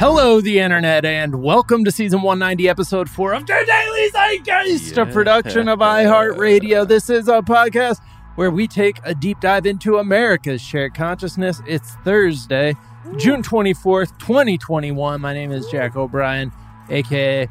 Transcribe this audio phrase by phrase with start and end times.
[0.00, 5.04] Hello, the internet, and welcome to season 190, episode four of the Daily Zeitgeist, a
[5.04, 6.88] production of iHeartRadio.
[6.88, 7.98] This is a podcast
[8.34, 11.60] where we take a deep dive into America's shared consciousness.
[11.66, 12.76] It's Thursday,
[13.18, 15.20] June 24th, 2021.
[15.20, 16.50] My name is Jack O'Brien,
[16.88, 17.46] aka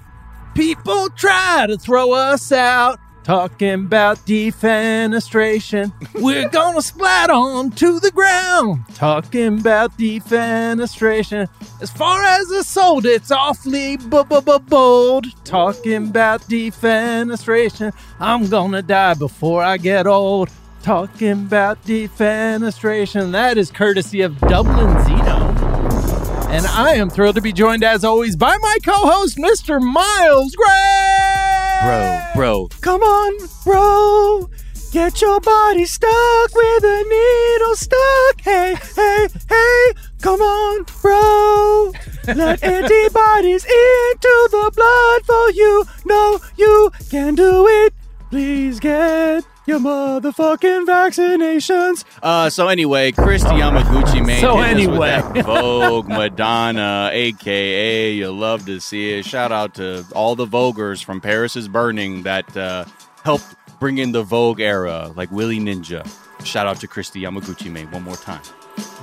[0.56, 2.98] People Try to Throw Us Out.
[3.24, 5.92] Talking about defenestration.
[6.16, 8.86] We're gonna splat on to the ground.
[8.96, 11.48] Talking about defenestration.
[11.82, 14.24] As far as it's sold, it's awfully bu-
[14.60, 15.28] bold.
[15.46, 17.94] Talking about defenestration.
[18.20, 20.50] I'm gonna die before I get old.
[20.82, 23.32] Talking about defenestration.
[23.34, 25.50] That is courtesy of Dublin Zeno.
[26.50, 29.80] And I am thrilled to be joined, as always, by my co host, Mr.
[29.80, 31.19] Miles Gray.
[31.82, 34.50] Bro, bro, Come on, bro.
[34.92, 38.42] Get your body stuck with a needle stuck.
[38.42, 39.94] Hey, hey, hey.
[40.22, 41.94] Come on, bro.
[42.28, 45.86] Let antibodies into the blood for you.
[46.06, 47.94] No, you can do it.
[48.30, 52.04] Please get your motherfucking vaccinations.
[52.24, 55.22] Uh, so anyway, Kristi Yamaguchi made So us with anyway.
[55.22, 59.26] that Vogue Madonna, aka you love to see it.
[59.26, 62.86] Shout out to all the Voguers from Paris is Burning that uh,
[63.24, 66.04] helped bring in the Vogue era, like Willie Ninja.
[66.44, 68.42] Shout out to Kristi Yamaguchi made one more time.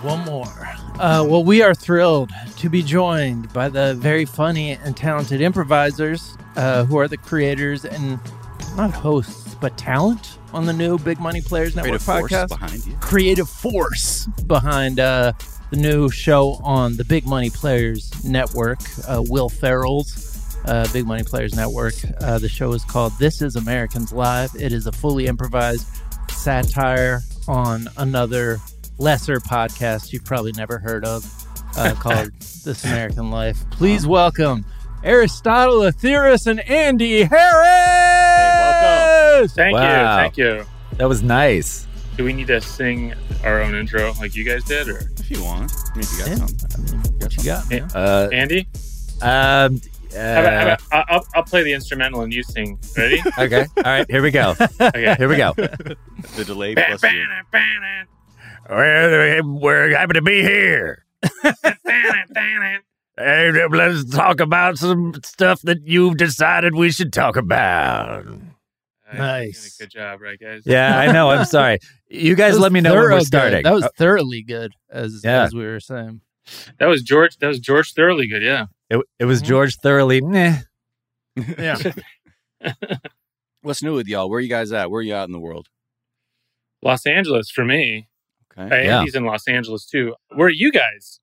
[0.02, 0.68] One more.
[0.98, 6.36] Uh, well, we are thrilled to be joined by the very funny and talented improvisers
[6.56, 8.18] uh, who are the creators and
[8.76, 12.48] not hosts, but talent on the new Big Money Players Network Creative force podcast.
[12.48, 12.96] behind you.
[12.96, 15.34] Creative force behind uh,
[15.70, 21.24] the new show on the Big Money Players Network, uh, Will Ferrell's uh, Big Money
[21.24, 21.92] Players Network.
[22.22, 24.50] Uh, the show is called This Is Americans Live.
[24.58, 25.86] It is a fully improvised
[26.30, 28.58] satire on another
[28.96, 31.30] lesser podcast you've probably never heard of
[31.76, 32.32] uh, called
[32.64, 33.58] This American Life.
[33.72, 34.64] Please welcome
[35.04, 37.95] Aristotle Athiras and Andy Harris.
[39.46, 40.16] Thank Wow.
[40.16, 40.64] you, thank you.
[40.98, 41.86] That was nice.
[42.16, 43.12] Do we need to sing
[43.44, 46.18] our own intro like you guys did, or If you want, I mean, if you
[46.18, 46.34] got Yeah.
[46.36, 46.56] some.
[46.74, 47.70] I mean, what you got?
[47.70, 47.90] man?
[47.94, 48.68] Uh, Andy?
[49.20, 49.80] um, How about-
[50.14, 52.78] how uh, about- I- I'll, I'll play the instrumental and you sing.
[52.96, 53.20] Ready?
[53.38, 53.66] okay.
[53.76, 54.10] All right.
[54.10, 54.54] Here we go.
[54.80, 55.14] Okay.
[55.18, 55.52] Here we go.
[56.36, 57.24] The delay plus you.
[58.68, 61.04] We're, we're happy to be here.
[63.18, 68.26] Hey, let's talk about some stuff that you've decided we should talk about.
[69.18, 69.76] Nice.
[69.78, 70.62] Good job, right, guys?
[70.66, 71.30] Yeah, I know.
[71.30, 71.78] I'm sorry.
[72.08, 73.26] You guys let me know when thorough we're good.
[73.26, 73.62] starting.
[73.64, 75.42] That was Uh, thoroughly good, as Yeah.
[75.44, 76.20] as we were saying.
[76.78, 77.36] That was George.
[77.38, 78.42] That was George thoroughly good.
[78.42, 78.66] Yeah.
[78.90, 80.20] it, it was George thoroughly.
[80.20, 80.58] Meh.
[81.58, 81.76] Yeah.
[83.62, 84.28] What's new with y'all?
[84.30, 84.90] Where are you guys at?
[84.90, 85.66] Where are you out in the world?
[86.82, 88.08] Los Angeles for me.
[88.56, 88.68] Okay.
[88.68, 89.00] Hey, Yeah.
[89.00, 90.14] Andy's in Los Angeles too.
[90.34, 91.20] Where are you guys?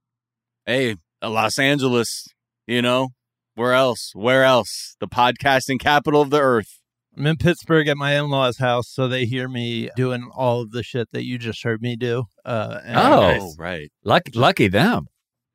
[0.66, 2.28] Hey, uh, Los Angeles,
[2.68, 3.10] you know,
[3.56, 4.12] where else?
[4.14, 4.96] Where else?
[5.00, 6.80] The podcasting capital of the earth.
[7.16, 10.82] I'm in Pittsburgh at my in-laws' house, so they hear me doing all of the
[10.84, 12.24] shit that you just heard me do.
[12.44, 13.22] Uh, and Oh.
[13.38, 13.56] Nice.
[13.60, 13.92] right.
[14.04, 15.08] Lucky, lucky them.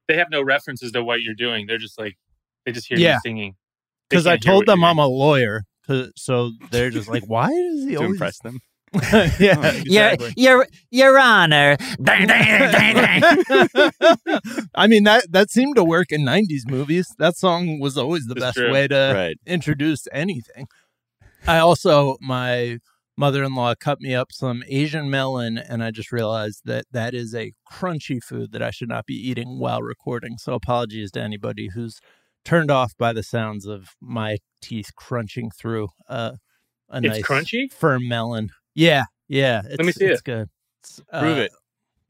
[0.07, 1.67] They have no references to what you're doing.
[1.67, 2.17] They're just like
[2.65, 3.15] they just hear Yeah.
[3.15, 3.55] you singing.
[4.09, 5.65] Because I told them I'm a lawyer.
[6.17, 8.61] so they're just like, "Why does he To always?" impress them.
[9.39, 10.33] yeah, exactly.
[10.37, 11.77] Your, your Honor.
[12.03, 14.41] Dang, dang, dang, dang.
[14.75, 17.07] I mean that that seemed to work in '90s movies.
[17.19, 18.73] That song was always the That's best true.
[18.73, 19.37] way to Right.
[19.47, 20.67] introduce anything.
[21.49, 22.79] I also my
[23.17, 27.53] mother-in-law cut me up some Asian melon, and I just realized that that is a
[27.73, 30.37] crunchy food that I should not be eating while recording.
[30.39, 32.01] So apologies to anybody who's
[32.45, 36.33] turned off by the sounds of my teeth crunching through uh,
[36.91, 37.73] a It's nice crunchy?
[37.73, 38.51] firm melon.
[38.75, 39.63] Yeah, yeah.
[39.65, 40.25] It's, me see it's it.
[40.25, 40.49] good.
[40.85, 41.53] It's, Prove uh, it.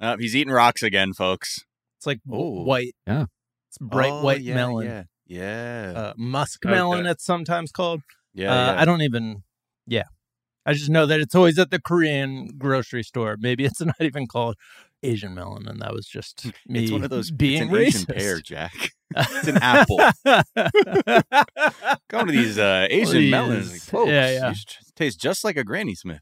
[0.00, 1.65] Uh, he's eating rocks again, folks.
[1.98, 2.65] It's like Ooh.
[2.65, 2.94] white.
[3.06, 3.27] Yeah.
[3.69, 4.87] It's bright Oh, white yeah, melon.
[4.87, 5.03] Yeah.
[5.28, 5.93] Yeah.
[5.97, 6.75] Uh, musk Okay.
[6.75, 8.03] melon, it's sometimes called.
[8.38, 8.81] Yeah, uh, yeah.
[8.81, 9.43] I don't even.
[9.87, 10.04] Yeah,
[10.66, 13.37] I just know that it's always at the Korean grocery store.
[13.38, 14.56] Maybe it's not even called
[15.03, 16.84] Asian melon, and that was just me.
[16.84, 18.16] it's one of those being it's an Asian racist.
[18.16, 18.93] pear, Jack.
[19.16, 19.97] It's an apple.
[22.10, 23.30] Going to these uh, Asian Please.
[23.30, 24.10] melons, folks.
[24.10, 24.48] Yeah, yeah.
[24.51, 26.21] You should taste just like a Granny Smith.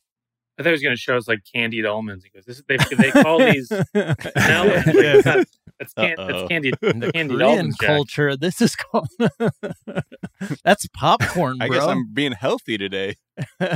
[0.56, 2.22] I thought he was going to show us like candied almonds.
[2.24, 3.70] He goes, "This is they, they call these
[4.36, 4.86] melons.
[4.86, 5.42] Yeah.
[5.78, 6.38] It's not- That's, can, Uh-oh.
[6.38, 6.74] that's candied.
[6.82, 7.86] In the candied Korean almonds, Jack.
[7.88, 9.08] culture, this is called.
[10.64, 11.66] That's popcorn, bro.
[11.66, 13.16] I guess I'm being healthy today.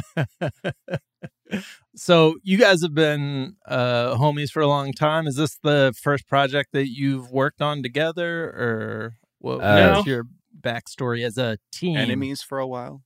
[1.97, 5.27] so you guys have been uh, homies for a long time.
[5.27, 10.25] Is this the first project that you've worked on together, or what, Uh, what's your
[10.59, 11.97] backstory as a team?
[11.97, 13.03] Enemies for a while.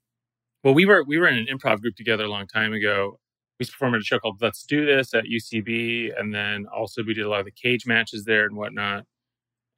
[0.63, 3.19] Well, we were we were in an improv group together a long time ago.
[3.59, 6.67] We used to perform at a show called Let's Do This at UCB, and then
[6.75, 9.05] also we did a lot of the cage matches there and whatnot.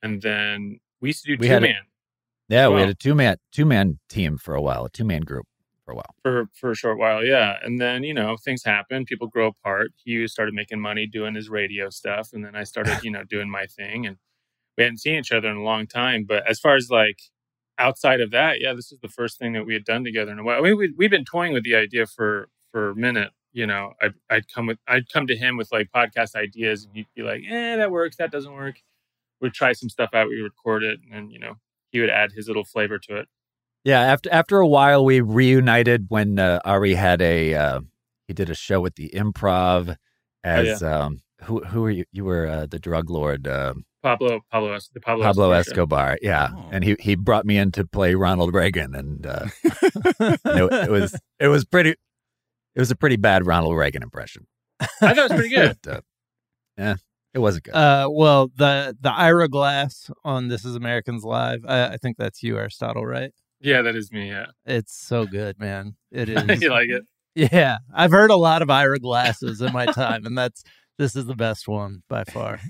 [0.02, 1.82] And then we used to do We two man
[2.48, 5.22] Yeah, we had a two man two man team for a while, a two man
[5.22, 5.46] group
[5.84, 6.14] for a while.
[6.22, 7.56] for for a short while, yeah.
[7.62, 9.92] And then you know things happen, people grow apart.
[10.04, 13.50] Hugh started making money doing his radio stuff, and then I started you know doing
[13.50, 14.16] my thing, and
[14.76, 16.24] we hadn't seen each other in a long time.
[16.26, 17.20] But as far as like
[17.78, 20.38] outside of that, yeah, this is the first thing that we had done together in
[20.38, 20.58] a while.
[20.58, 23.30] I mean, we we've been toying with the idea for for a minute.
[23.56, 26.94] You know, I'd, I'd come with I'd come to him with like podcast ideas, and
[26.94, 28.16] he'd be like, "Eh, that works.
[28.16, 28.76] That doesn't work."
[29.40, 30.28] We'd try some stuff out.
[30.28, 31.54] We record it, and then you know
[31.90, 33.28] he would add his little flavor to it.
[33.82, 37.80] Yeah, after after a while, we reunited when uh, Ari had a uh,
[38.28, 39.96] he did a show at the Improv
[40.44, 42.04] as um, who who were you?
[42.12, 43.72] You were uh, the drug lord uh,
[44.02, 46.12] Pablo, Pablo, Es- the Pablo, Pablo Escobar.
[46.12, 46.18] Escobar.
[46.20, 46.68] Yeah, Oh.
[46.72, 51.18] and he he brought me in to play Ronald Reagan, and uh, it, it was
[51.40, 51.94] it was pretty.
[52.76, 54.46] It was a pretty bad Ronald Reagan impression.
[54.78, 55.76] I thought it was pretty good.
[55.82, 56.00] But, uh,
[56.78, 56.94] yeah,
[57.34, 57.74] it wasn't good.
[57.74, 61.64] Uh, well, the the Ira Glass on This Is Americans Live.
[61.66, 63.32] I, I think that's you, Aristotle, right?
[63.60, 64.28] Yeah, that is me.
[64.28, 65.96] Yeah, It's so good, man.
[66.12, 66.60] It is.
[66.62, 67.04] you like it?
[67.34, 70.62] Yeah, I've heard a lot of Ira glasses in my time, and that's
[70.98, 72.60] this is the best one by far.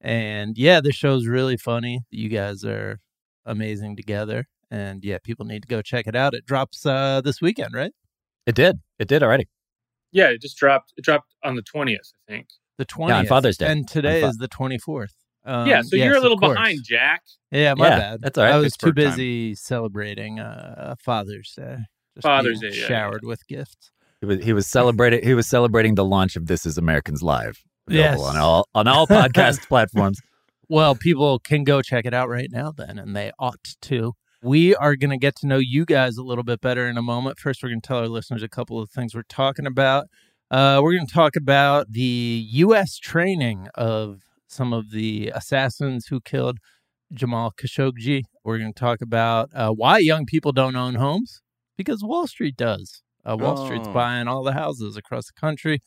[0.00, 2.00] and yeah, the show's really funny.
[2.10, 2.98] You guys are
[3.46, 6.34] amazing together, and yeah, people need to go check it out.
[6.34, 7.92] It drops uh this weekend, right?
[8.48, 8.80] It did.
[8.98, 9.46] It did already.
[10.10, 10.92] Yeah, it just dropped.
[10.96, 12.48] It dropped on the twentieth, I think.
[12.78, 13.70] The twentieth, yeah, Father's Day.
[13.70, 15.14] and today Fa- is the twenty fourth.
[15.44, 17.22] Um, yeah, so yes, you're a little behind, Jack.
[17.50, 18.20] Yeah, my Yeah, bad.
[18.22, 18.54] that's all right.
[18.54, 19.10] I was too Pittsburgh time.
[19.12, 21.76] busy celebrating uh Father's Day.
[22.14, 23.90] Just Father's being Day, yeah, showered with gifts.
[24.20, 27.62] He was he was celebrating he was celebrating the launch of This Is Americans Live.
[27.86, 28.28] Available Yes.
[28.34, 30.20] on all on all podcast platforms.
[30.68, 34.14] Well, people can go check it out right now, then, and they ought to.
[34.42, 37.02] We are going to get to know you guys a little bit better in a
[37.02, 37.38] moment.
[37.40, 40.06] First, we're going to tell our listeners a couple of things we're talking about.
[40.50, 42.98] Uh, we're going to talk about the U.S.
[42.98, 46.58] training of some of the assassins who killed
[47.12, 48.22] Jamal Khashoggi.
[48.44, 51.40] We're going to talk about uh, why young people don't own homes
[51.76, 53.02] because Wall Street does.
[53.28, 53.92] Uh, Wall Street's Oh.
[53.92, 55.80] buying all the houses across the country.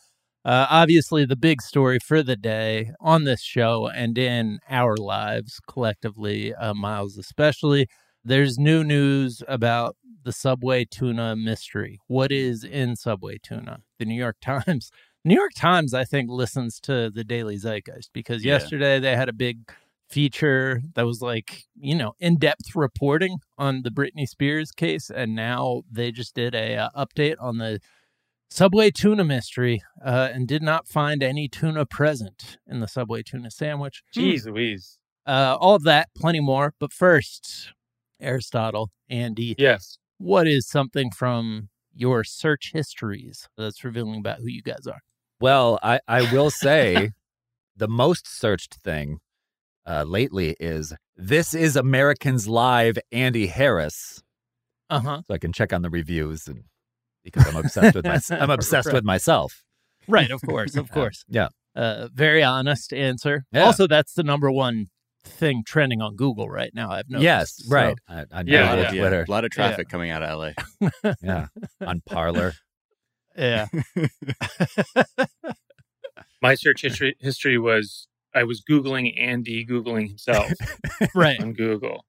[0.43, 5.59] Uh, obviously, the big story for the day on this show and in our lives
[5.69, 7.87] collectively, uh, Miles especially,
[8.23, 11.99] there's new news about the Subway tuna mystery.
[12.07, 13.79] What is in Subway tuna?
[13.99, 14.91] The New York Times.
[15.23, 18.53] New York Times, I think, listens to the Daily Zeitgeist because Yeah.
[18.53, 19.71] yesterday they had a big
[20.09, 25.09] feature that was like, you know, in depth reporting on the Britney Spears case.
[25.09, 27.79] And now they just did a uh, update on the
[28.49, 33.49] Subway tuna mystery uh, and did not find any tuna present in the Subway tuna
[33.49, 34.03] sandwich.
[34.13, 34.97] Jeez Louise.
[35.25, 36.73] Uh, all of that, plenty more.
[36.79, 37.71] But first,
[38.21, 39.97] Aristotle, Andy, Yes.
[40.17, 45.01] what is something from your search histories that's revealing about who you guys are?
[45.39, 47.11] Well, I, I will say
[47.75, 49.19] the most searched thing
[49.85, 54.21] uh, lately is This Is Americans Live Andy Harris.
[54.89, 55.21] Uh huh.
[55.27, 56.63] So I can check on the reviews and
[57.23, 58.93] because I'm obsessed with my, I'm obsessed Right.
[58.95, 59.63] with myself.
[60.07, 61.23] Right, of course, of course.
[61.27, 61.49] Yeah.
[61.75, 63.45] Uh, very honest answer.
[63.51, 63.63] Yeah.
[63.65, 64.87] Also, that's the number one
[65.23, 66.91] thing trending on Google right now.
[66.91, 67.23] I've noticed.
[67.23, 67.95] yes, So, right.
[68.07, 68.91] I, I know Yeah, on yeah.
[68.91, 69.25] Yeah, Twitter.
[69.27, 70.51] a lot of traffic coming out of LA.
[71.21, 71.47] Yeah,
[71.81, 72.53] on Parler.
[73.37, 73.67] yeah.
[76.41, 80.51] My search history history was I was googling Andy googling himself
[81.15, 81.39] right.
[81.39, 82.03] on Google.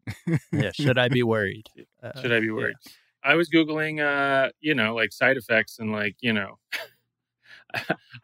[0.53, 0.71] Yeah.
[0.73, 1.67] Should I be worried?
[2.03, 2.77] Uh, Should I be worried?
[3.25, 6.59] I was googling, uh, you know, like side effects and like, you know,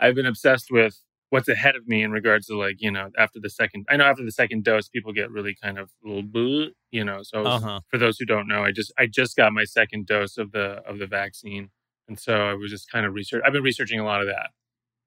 [0.00, 3.38] I've been obsessed with what's ahead of me in regards to like, you know, after
[3.40, 3.84] the second.
[3.88, 7.04] I know after the second dose, people get really kind of a little, bleh, you
[7.04, 7.20] know.
[7.22, 7.80] So Uh huh.
[7.90, 10.82] for those who don't know, I just I just got my second dose of the
[10.86, 11.70] of the vaccine,
[12.08, 13.42] and so I was just kind of research.
[13.46, 14.50] I've been researching a lot of that.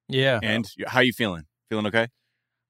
[0.07, 0.39] Yeah.
[0.43, 1.43] And how are you feeling?
[1.69, 2.07] Feeling okay?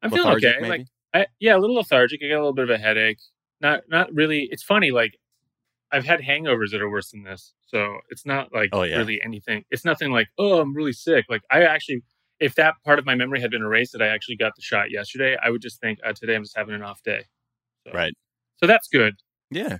[0.01, 0.55] I'm feeling okay.
[0.61, 0.69] maybe?
[0.69, 2.21] Like I, yeah, a little lethargic.
[2.23, 3.19] I got a little bit of a headache.
[3.59, 4.47] Not not really.
[4.51, 4.91] It's funny.
[4.91, 5.17] Like
[5.91, 7.53] I've had hangovers that are worse than this.
[7.67, 8.97] So it's not like Oh, yeah.
[8.97, 9.65] really anything.
[9.69, 11.25] It's nothing like oh I'm really sick.
[11.29, 12.03] Like I actually,
[12.41, 14.91] if that part of my memory had been erased that I actually got the shot
[14.91, 17.25] yesterday, I would just think uh, today I'm just having an off day.
[17.85, 18.13] So, Right.
[18.57, 19.13] So that's good.
[19.51, 19.77] Yeah.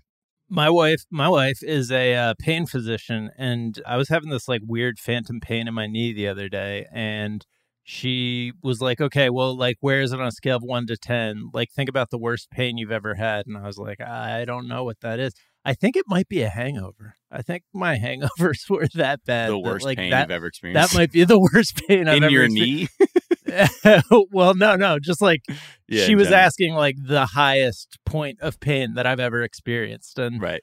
[0.50, 4.62] my wife my wife is a uh, pain physician and i was having this like
[4.68, 7.46] weird phantom pain in my knee the other day and
[7.84, 10.98] she was like okay well like where is it on a scale of 1 to
[10.98, 14.44] 10 like think about the worst pain you've ever had and i was like i
[14.44, 15.34] don't know what that is
[15.66, 19.54] i think it might be a hangover i think my hangovers were that bad The
[19.54, 20.92] that, worst like pain that, you've ever experienced.
[20.94, 22.58] that might be the worst pain I've ever experienced.
[22.58, 23.68] in your
[24.08, 24.22] knee.
[24.32, 25.42] well no no just like
[25.88, 26.46] Yeah, she was general.
[26.46, 30.62] asking like the highest point of pain that I've ever experienced, and Right.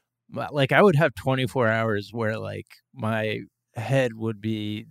[0.50, 3.40] like I would have 24 hours where like my
[3.76, 4.86] head would be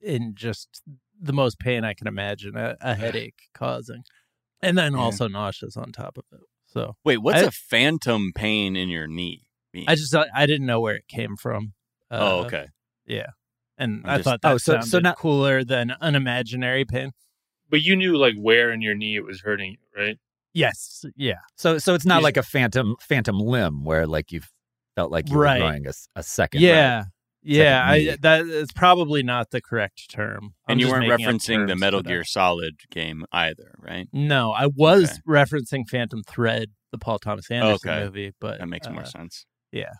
[0.00, 0.82] in just
[1.20, 4.02] the most pain I can imagine, a, a headache causing,
[4.60, 4.98] and then Yeah.
[5.00, 6.40] also nauseous on top of it.
[6.66, 9.47] So Wait, what's I- a phantom pain in your knee?
[9.72, 9.84] Mean?
[9.88, 11.72] I just I didn't know where it came from.
[12.10, 12.66] Uh, oh, okay.
[13.06, 13.26] Yeah,
[13.76, 16.84] and I'm I just- thought that Oh, so- so sounded not- cooler than an imaginary
[16.84, 17.12] pain.
[17.70, 20.18] But you knew like where in your knee it was hurting right?
[20.54, 24.40] Yes, yeah, So so it's not You- like a phantom phantom limb where like you
[24.96, 25.60] felt like you Right.
[25.60, 26.62] were growing a, s- a second.
[26.62, 27.04] yeah,
[27.42, 27.84] yeah.
[27.86, 30.54] I that is probably not the correct term.
[30.66, 32.02] I'm and you weren't referencing the Metal.
[32.02, 34.08] Gear Solid game either, right?
[34.12, 35.20] No, I was Okay.
[35.28, 38.04] referencing Phantom Thread, the Paul Thomas Anderson Okay.
[38.04, 39.44] movie, but That makes more uh, sense.
[39.72, 39.92] Yeah,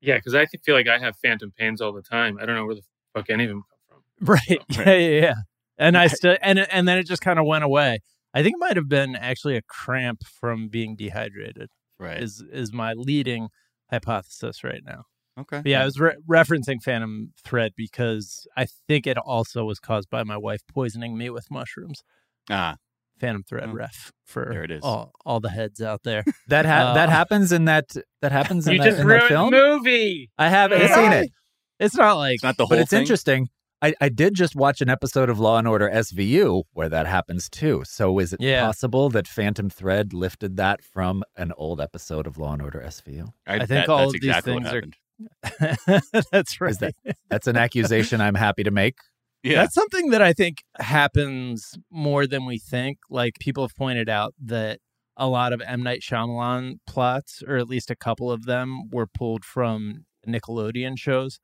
[0.00, 2.38] Yeah, because I feel like I have phantom pains all the time.
[2.40, 2.82] I don't know where the
[3.14, 4.02] fuck any of them come from.
[4.48, 4.62] Right.
[4.72, 5.34] So- Yeah, yeah, yeah.
[5.78, 8.00] And I still and and then it just kind of went away.
[8.34, 11.68] I think it might have been actually a cramp from being dehydrated.
[11.98, 12.22] Right.
[12.22, 13.48] Is is my leading
[13.90, 15.04] hypothesis right now.
[15.38, 15.58] okay.
[15.58, 20.08] But yeah, I was re- referencing Phantom Thread because I think it also was caused
[20.10, 22.02] by my wife poisoning me with mushrooms.
[22.50, 22.76] Ah,
[23.20, 24.82] Phantom Thread Oh, ref for there it is.
[24.82, 26.24] all all the heads out there.
[26.48, 29.28] That ha- Uh, that happens in that that happens in, You that, just in that
[29.28, 29.50] film.
[29.50, 30.30] movie.
[30.38, 30.94] I haven't Yeah.
[30.94, 31.30] seen it,
[31.78, 33.02] It's not like it's not the whole but it's thing.
[33.02, 33.48] interesting.
[33.84, 37.48] I, I did just watch an episode of Law and Order SVU where that happens
[37.48, 37.82] too.
[37.84, 38.64] So is it Yeah.
[38.64, 43.32] possible that Phantom Thread lifted that from an old episode of Law and Order SVU?
[43.44, 44.96] I, I think that- all that's of these things are- happened.
[46.32, 46.78] That's right.
[46.78, 46.94] That-
[47.28, 48.96] That's an accusation I'm happy to make.
[49.42, 49.56] Yeah.
[49.56, 52.98] That's something that I think happens more than we think.
[53.10, 54.78] Like people have pointed out that
[55.16, 59.06] a lot of M Night Shyamalan plots, or at least a couple of them, were
[59.06, 61.40] pulled from Nickelodeon shows.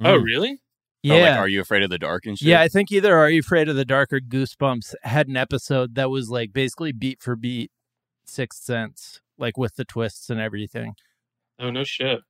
[0.00, 0.24] Oh, Mm.
[0.24, 0.50] really?
[0.52, 0.56] Oh,
[1.02, 2.48] Yeah, like, are you afraid of the dark and shit?
[2.48, 2.60] yeah.
[2.62, 6.08] I think either Are You Afraid of the Dark or Goosebumps had an episode that
[6.10, 7.70] was like basically beat for beat
[8.24, 10.94] Sixth Sense, like with the twists and everything.
[11.58, 12.20] Oh no shit.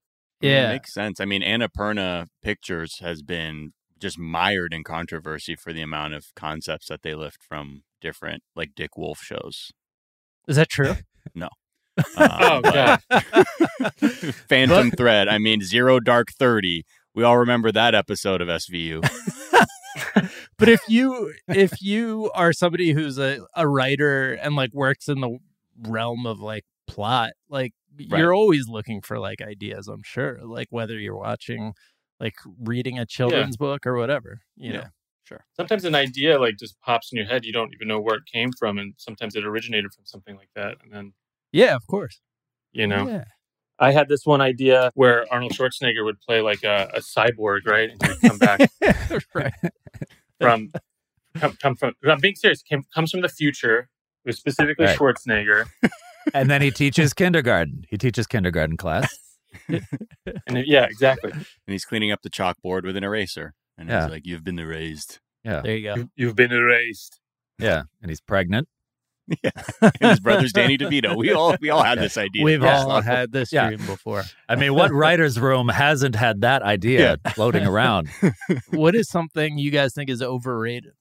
[0.41, 1.21] Yeah, It makes sense.
[1.21, 3.73] I mean, Annapurna Pictures has been
[4.05, 8.75] just mired in controversy for the amount of concepts that they lift from different, like
[8.77, 9.73] Dick Wolf shows.
[10.47, 10.95] is that true?
[11.37, 11.49] Um,
[12.17, 13.01] Oh god.
[14.49, 15.29] Phantom Thread.
[15.29, 16.85] I mean, Zero Dark Thirty.
[17.15, 19.01] We all remember that episode of SVU.
[20.59, 25.21] but if you if you are somebody who's a, a writer and like works in
[25.21, 25.39] the
[25.83, 27.73] realm of like plot like
[28.11, 28.19] Right.
[28.19, 31.75] you're always looking for like ideas i'm sure like whether you're watching
[32.21, 34.79] like reading a children's book or whatever you Yeah.
[34.79, 34.87] know
[35.27, 35.43] Sure.
[35.57, 37.47] Sometimes an idea like just pops in your head.
[37.47, 40.51] You don't even know where it came from, and sometimes it originated from something like
[40.55, 40.77] that.
[40.83, 41.15] And then
[41.51, 42.21] yeah of course
[42.73, 43.25] you know, yeah.
[43.79, 47.89] I had this one idea where Arnold Schwarzenegger would play like a, a cyborg, right?
[47.91, 48.71] And he'd come back
[49.35, 49.53] right
[50.41, 50.73] from
[51.37, 51.95] come, come from.
[52.07, 52.63] I'm being serious.
[52.63, 53.89] Came, comes from the future.
[54.25, 54.99] It was specifically Right.
[54.99, 55.65] Schwarzenegger,
[56.35, 57.85] And then he teaches kindergarten.
[57.89, 59.09] He teaches kindergarten class.
[59.69, 61.31] And it- yeah, exactly.
[61.33, 63.55] and he's cleaning up the chalkboard with an eraser.
[63.77, 64.03] And Yeah.
[64.05, 65.61] he's like, "You've been erased." Yeah.
[65.63, 67.21] There you go You, you've been erased.
[67.59, 68.69] Yeah, and he's pregnant.
[69.83, 71.17] And his brother's Danny DeVito.
[71.17, 72.45] We all we all had this idea.
[72.45, 72.85] we've Yeah.
[72.85, 73.69] all had this Yeah.
[73.69, 78.11] dream before I mean, what writer's room hasn't had that idea floating around?
[78.71, 80.93] what is something you guys think is overrated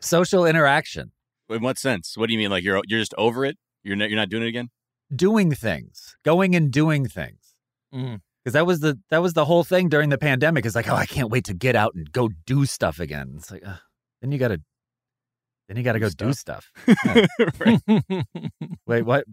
[0.00, 1.12] Social interaction,
[1.48, 2.16] In what sense?
[2.16, 2.50] What do you mean?
[2.50, 3.56] Like you're you're just over it?
[3.84, 4.68] You're not, you're not doing it again?
[5.14, 7.47] doing things, going and doing things.
[7.94, 8.20] Mhm.
[8.44, 10.64] Because that was the that was the whole thing during the pandemic.
[10.64, 13.34] It's like, oh, I can't wait to get out and go do stuff again.
[13.36, 13.76] It's like, uh,
[14.22, 14.60] then you got to,
[15.68, 16.70] then you got to Do go do stuff.
[16.86, 17.28] stuff.
[17.60, 17.80] right.
[18.86, 19.24] Wait, what?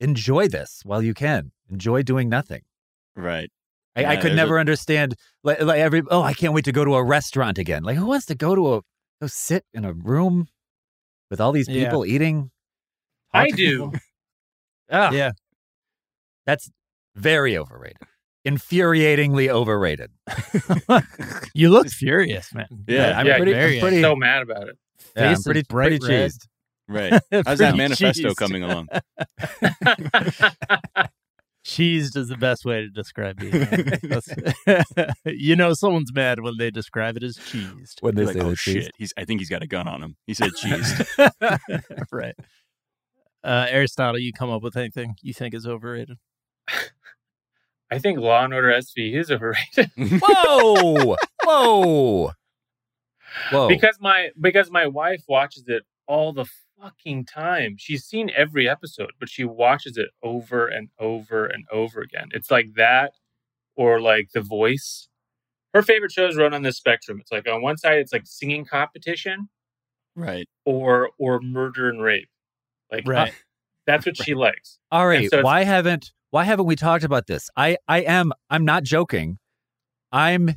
[0.00, 1.52] Enjoy this while you can.
[1.70, 2.62] Enjoy doing nothing.
[3.14, 3.50] Right.
[3.94, 6.02] I, I could never understand like, like every.
[6.10, 7.82] Oh, I can't wait to go to a restaurant again.
[7.82, 8.80] Like, who wants to go to a
[9.22, 10.48] go sit in a room
[11.30, 11.84] with all these Yeah.
[11.84, 12.50] people eating?
[13.32, 13.92] I do.
[14.88, 15.32] Ah, yeah
[16.46, 16.70] that's
[17.16, 17.98] very overrated.
[18.46, 20.10] Infuriatingly overrated.
[21.54, 23.18] you look furious man Yeah.
[23.18, 24.78] I'm Yeah, pretty, very I'm pretty, so mad about it.
[25.16, 26.30] yeah, I'm pretty, bright pretty red.
[26.30, 26.46] cheesed.
[26.88, 27.12] Right.
[27.46, 28.36] How's that manifesto cheesed.
[28.36, 28.88] coming along?
[31.64, 33.54] Cheesed is the best way to describe being.
[33.56, 33.98] angry.
[34.04, 38.00] That's- you know, someone's mad when they describe it as cheesed.
[38.02, 38.82] When they You're like, say oh they're cheesed.
[38.84, 39.12] shit, he's.
[39.16, 40.16] I think he's got a gun on him.
[40.28, 41.04] He said cheesed.
[42.12, 42.36] right.
[43.42, 46.18] Uh, Aristotle, you come up with anything you think is overrated?
[47.90, 49.90] I think Law and Order SV is overrated
[50.22, 51.16] Whoa!
[51.44, 52.32] Whoa!
[53.50, 53.68] Whoa!
[53.68, 56.46] because my because my wife watches it all the
[56.80, 57.76] fucking time.
[57.78, 62.28] She's seen every episode, but she watches it over and over and over again.
[62.32, 63.12] It's like that
[63.76, 65.08] or like The Voice.
[65.74, 67.18] Her favorite shows run on this spectrum.
[67.20, 69.48] It's like on one side it's like singing competition
[70.14, 70.48] right.
[70.64, 72.28] or or murder and rape.
[72.90, 73.32] Like Right.
[73.86, 74.78] that's what she likes.
[74.90, 75.28] All right.
[75.30, 77.48] So why haven't why haven't we talked about this?
[77.56, 79.38] I I am I'm not joking.
[80.12, 80.50] I'm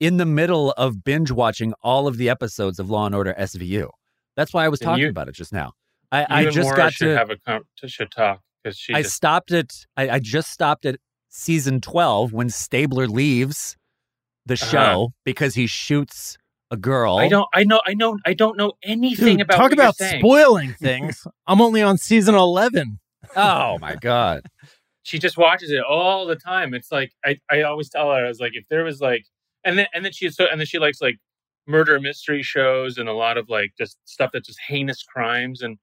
[0.00, 3.88] in the middle of binge watching all of the episodes of Law and Order SVU.
[4.36, 5.72] That's why I was Then talking you- about it just now.
[6.12, 8.42] I, You I and just Maura got should to have a con- to should talk
[8.62, 10.96] because she I just, stopped at I, I just stopped at
[11.30, 13.78] season twelve when Stabler leaves
[14.44, 14.66] the Uh-huh.
[14.70, 16.36] show because he shoots
[16.70, 17.16] a girl.
[17.16, 19.84] I don't I know I know I don't know anything Dude, about talk what you're
[19.86, 21.26] about spoiling things.
[21.46, 22.98] I'm only on season 11.
[23.34, 24.42] Oh my god!
[25.06, 26.74] She just watches it all the time.
[26.74, 29.24] It's like I, I always tell her I was like if there was like
[29.64, 31.18] and then and then she's so and then she likes like
[31.68, 35.78] murder mystery shows and a lot of like just stuff that's just heinous crimes and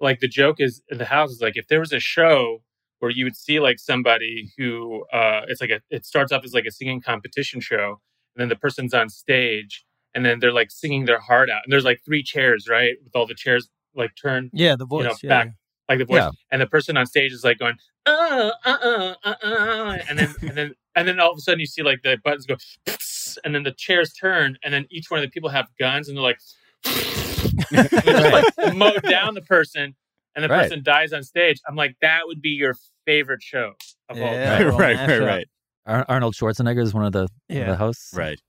[0.00, 2.62] like the joke is in the house is like if there was a show
[2.98, 6.52] where you would see like somebody who uh it's like a it starts off as
[6.52, 8.00] like a singing competition show
[8.34, 11.72] and then the person's on stage and then they're like singing their heart out and
[11.72, 15.04] there's like three chairs right with all the chairs like turned Yeah, the voice.
[15.04, 15.28] you know, yeah.
[15.28, 15.54] back
[15.88, 16.30] like the voice, Yeah.
[16.50, 17.76] and the person on stage is like going,
[18.06, 21.60] uh, uh, uh, uh, uh, and then and then and then all of a sudden
[21.60, 22.56] you see like the buttons go,
[23.44, 26.16] and then the chairs turn, and then each one of the people have guns, and
[26.16, 26.38] they're like,
[26.86, 29.94] and they just like mow down the person,
[30.34, 30.62] and the Right.
[30.62, 31.58] person dies on stage.
[31.68, 32.76] I'm like, that would be your
[33.06, 33.72] favorite show
[34.08, 34.58] of all Yeah.
[34.58, 34.68] time.
[34.68, 35.48] well, right, right, right,
[35.86, 37.64] Ar- Arnold Schwarzenegger is one of the, one of Yeah.
[37.66, 38.40] the hosts, right.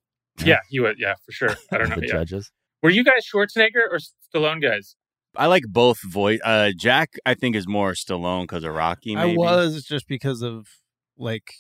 [0.44, 0.98] Yeah, he would.
[1.00, 1.56] Yeah, for sure.
[1.72, 1.96] I don't know.
[1.96, 2.12] the Yeah.
[2.14, 2.52] judges.
[2.84, 4.00] Were you guys Schwarzenegger or
[4.34, 4.96] Stallone guys?
[5.38, 6.40] I like both voice.
[6.44, 9.16] Uh, Jack, I think, is more Stallone because of Rocky.
[9.16, 9.32] Maybe.
[9.32, 10.68] I was just because of
[11.18, 11.52] like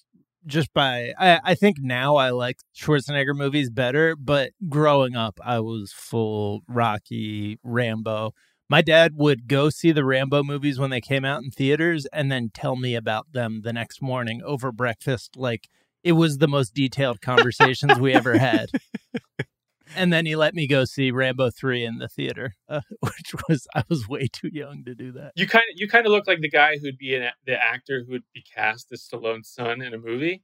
[0.45, 5.59] just by I, I think now I like Schwarzenegger movies better, but growing up I
[5.59, 8.33] was full Rocky, Rambo.
[8.69, 12.31] My dad would go see the Rambo movies when they came out in theaters and
[12.31, 15.67] then tell me about them the next morning over breakfast like
[16.03, 18.69] it was the most detailed conversations we ever had.
[19.95, 23.67] And then he let me go see Rambo 3 in the theater, uh, which was
[23.75, 25.33] I was way too young to do that.
[25.35, 28.03] You kind of you kind of look like the guy who'd be an, the actor
[28.05, 30.41] who would be cast as Stallone's son in a movie.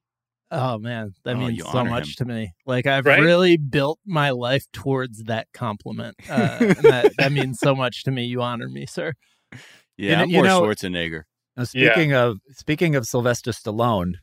[0.53, 2.13] Oh man, that Oh, means so much him.
[2.17, 2.51] to me.
[2.65, 3.21] Like I've Right?
[3.21, 6.15] really built my life towards that compliment.
[6.29, 8.25] Uh, that that means so much to me.
[8.25, 9.13] You honor me, sir.
[9.51, 9.57] Yeah,
[9.97, 11.21] You I'm you more know- Schwarzenegger.
[11.57, 14.13] Now, speaking of speaking of Sylvester Stallone,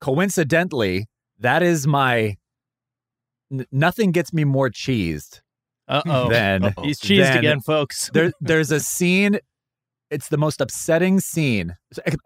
[0.00, 1.06] coincidentally,
[1.38, 2.36] that is my.
[3.52, 5.40] N- nothing gets me more cheesed
[5.88, 8.10] Uh oh, than he's cheesed then- again, folks.
[8.14, 8.32] there.
[8.40, 9.38] There's a scene.
[10.10, 11.76] It's the most upsetting scene,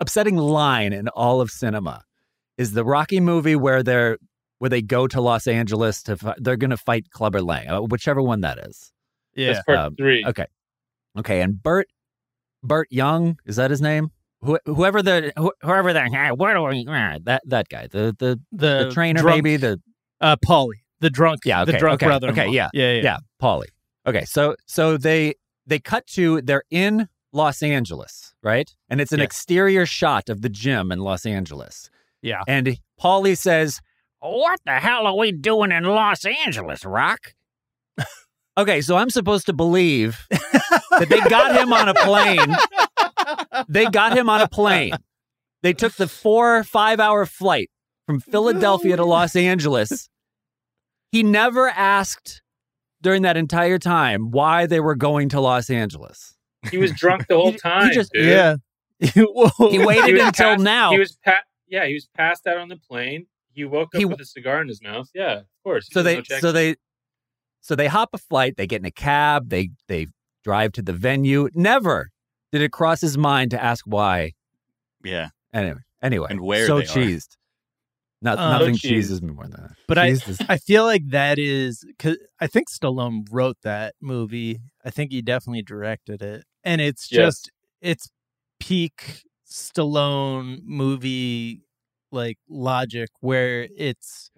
[0.00, 2.02] upsetting line in all of cinema.
[2.56, 4.16] Is the Rocky movie where they're
[4.58, 7.80] where they go to Los Angeles to fi- they're going to fight Clubber Lang, uh,
[7.82, 8.90] whichever one that is.
[9.34, 10.24] yeah, That's part um, three.
[10.24, 10.46] Okay.
[11.18, 11.88] Okay, and Burt
[12.62, 14.10] Burt Young, is that his name?
[14.40, 18.90] Who, whoever the who, whoever the do we- that that guy, the the the, the
[18.92, 19.80] trainer drunk, maybe the
[20.20, 22.28] uh, Paulie, the drunk, Yeah, the drunk okay, brother.
[22.30, 23.66] okay, yeah, yeah, yeah, yeah, Paulie.
[24.07, 25.35] Okay, so so they
[25.66, 28.70] they cut to they're in Los Angeles, right?
[28.88, 29.24] And it's an Yeah.
[29.24, 31.90] exterior shot of the gym in Los Angeles.
[32.22, 32.42] yeah.
[32.46, 33.80] And Paulie says,
[34.20, 37.35] "What the hell are we doing in Los Angeles, Rock?"
[38.59, 42.57] okay, so I'm supposed to believe that they got him on a plane.
[43.68, 44.92] They got him on a plane.
[45.62, 47.70] They took the four, five hour flight
[48.07, 50.09] from Philadelphia to Los Angeles.
[51.14, 52.42] He never asked
[53.00, 56.35] during that entire time why they were going to Los Angeles.
[56.72, 57.92] He was drunk the whole He- he time.
[57.92, 58.27] just- dude.
[58.27, 58.57] Yeah.
[59.00, 60.90] He waited He until passed- now.
[60.90, 61.44] He was pat.
[61.68, 63.27] Yeah, he was passed out on the plane.
[63.53, 65.09] He woke up He- with a cigar in his mouth.
[65.14, 65.88] Yeah, of course.
[65.92, 66.74] so they no so they
[67.61, 70.09] so they hop a flight they get in a cab they they
[70.42, 72.11] drive to the venue never
[72.50, 74.33] did it cross his mind to ask why
[75.05, 76.87] Yeah, anyway anyway And where so they are.
[78.24, 78.90] Cheesed Not, Uh, nothing So cheesed.
[78.90, 82.46] cheeses me more than that But I- is- I feel like that is because I
[82.46, 84.60] think Stallone wrote that movie.
[84.84, 87.18] I think he definitely directed it, and it's Yes.
[87.42, 88.08] just it's
[88.60, 91.62] peak Stallone movie
[92.10, 94.30] like logic where it's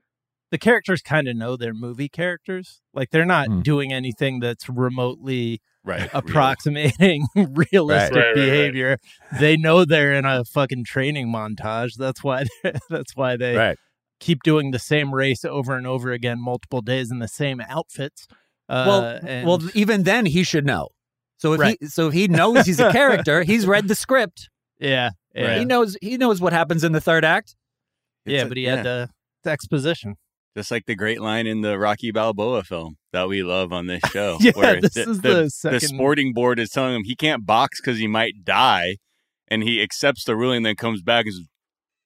[0.51, 2.81] the characters kind of know they're movie characters.
[2.95, 3.63] Like they're not Mm.
[3.63, 6.11] doing anything that's remotely right.
[6.13, 8.35] approximating realistic Right, right, right.
[8.35, 8.99] behavior.
[9.41, 11.95] They know they're in a fucking training montage.
[11.97, 12.45] That's why
[12.91, 13.79] that's why they right
[14.19, 18.27] keep doing the same race over and over again multiple days in the same outfits.
[18.69, 20.89] Uh, well and- well even then he should know
[21.39, 21.77] so if Right.
[21.81, 24.49] he so if he knows he's a character he's read the script
[24.81, 27.55] yeah, yeah, he knows he knows what happens in the third act
[28.25, 28.43] It's yeah.
[28.43, 29.09] a- but he had the,
[29.45, 30.17] the exposition.
[30.57, 34.01] Just like the great line in the Rocky Balboa film that we love on this
[34.13, 34.39] show.
[34.41, 37.99] Yeah, where this is the second- sporting board is telling him he can't box because
[37.99, 38.97] he might die,
[39.49, 41.47] and he accepts the ruling, then comes back and says,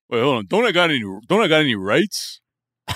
[0.08, 1.02] "Wait, hold on, don't I got any?
[1.28, 2.40] Don't I got any rights?"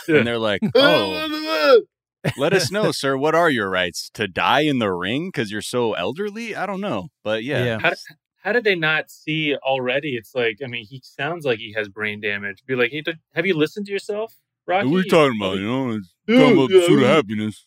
[0.08, 1.82] And they're like, "Oh,
[2.36, 3.16] let us know, sir.
[3.16, 4.10] What are your rights?
[4.14, 6.56] To die in the ring because you're so elderly?
[6.56, 7.78] I don't know, but yeah, Yeah.
[7.78, 7.92] how,
[8.42, 10.16] how did they not see already?
[10.16, 12.64] It's like, I mean, he sounds like he has brain damage.
[12.66, 14.34] Be like, hey, did- have you listened to yourself,
[14.66, 14.86] Rocky?
[14.88, 15.56] What are we talking about?
[15.58, 17.66] You know, it's Yeah, talking about the pursuit of happiness.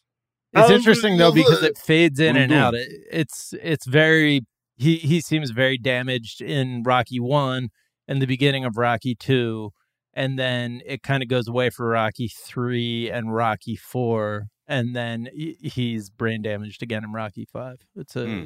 [0.54, 2.74] It's interesting though because it fades in and out.
[2.76, 4.42] It, it's it's very
[4.78, 7.70] he he seems very damaged in Rocky One
[8.08, 9.72] and the beginning of Rocky Two,
[10.14, 15.28] and then it kind of goes away for Rocky Three and Rocky Four, and then
[15.34, 17.78] he- he's brain damaged again in Rocky Five.
[17.96, 18.46] It's a Hmm.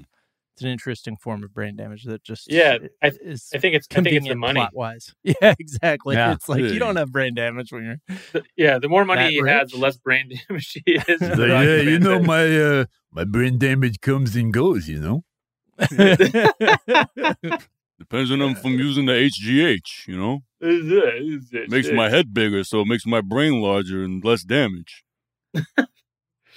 [0.62, 3.88] It's an interesting form of brain damage that just Yeah, I- is I think it's
[3.92, 4.60] I think it's the money.
[4.60, 5.16] plot wise.
[5.24, 6.16] Yeah, exactly.
[6.16, 6.34] Yeah.
[6.34, 9.32] It's like you don't have brain damage when you're The- yeah, the more money That
[9.32, 11.04] he has, the less brain damage he is.
[11.08, 12.28] He's like, yeah, you know said.
[12.28, 14.88] my uh, my brain damage comes and goes.
[14.88, 15.24] You know.
[18.00, 20.40] Depends on if I'm using the HGH, you know?
[20.60, 21.96] Is it- is it- Makes shit.
[21.96, 25.04] my head bigger, so it makes my brain larger and less damage.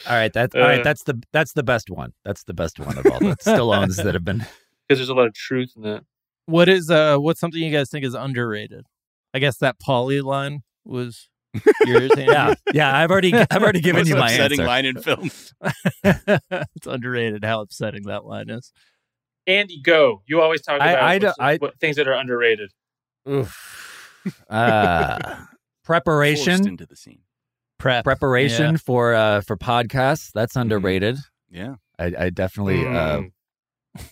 [0.08, 0.80] All right, that's all right.
[0.80, 2.12] Uh, That's the that's the best one.
[2.24, 4.38] That's the best one of all the Stallones that have been.
[4.88, 6.04] because there's a lot of truth in that.
[6.46, 8.86] What is uh what's something you guys think is underrated?
[9.32, 11.28] I guess that Paulie line was
[11.86, 12.10] yours.
[12.16, 12.96] Yeah, yeah.
[12.96, 14.68] I've already I've already given Most you my upsetting answer.
[14.68, 15.30] line in film.
[16.04, 18.72] it's underrated how upsetting that line is.
[19.46, 20.22] Andy, go.
[20.26, 22.70] You always talk about I don't- what's- I- what, things that are underrated.
[23.26, 25.40] Uh, Forced
[25.84, 27.20] preparation into the scene.
[27.78, 28.04] Prep.
[28.04, 28.78] preparation Yeah.
[28.84, 30.30] for uh for podcasts.
[30.32, 30.60] That's Mm-hmm.
[30.60, 31.16] underrated.
[31.50, 31.74] Yeah.
[31.98, 33.32] I, I definitely uh, Mm.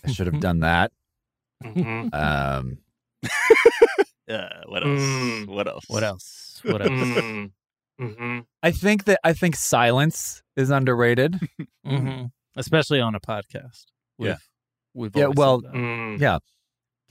[0.07, 0.91] I should have done that.
[1.63, 2.13] Mhm.
[2.13, 2.77] Um,
[4.29, 5.01] Uh, what else?
[5.01, 5.47] Mm.
[5.47, 5.83] What else?
[5.89, 6.61] What else?
[6.63, 6.89] What else?
[6.91, 7.51] Mm.
[7.99, 8.45] Mhm.
[8.63, 11.39] I think that I think silence is underrated.
[11.85, 12.23] hmm
[12.55, 13.85] Especially on a podcast.
[14.17, 14.35] We've, Yeah.
[14.93, 15.77] We've Yeah, well, said that.
[15.77, 16.19] Mm.
[16.21, 16.37] Yeah,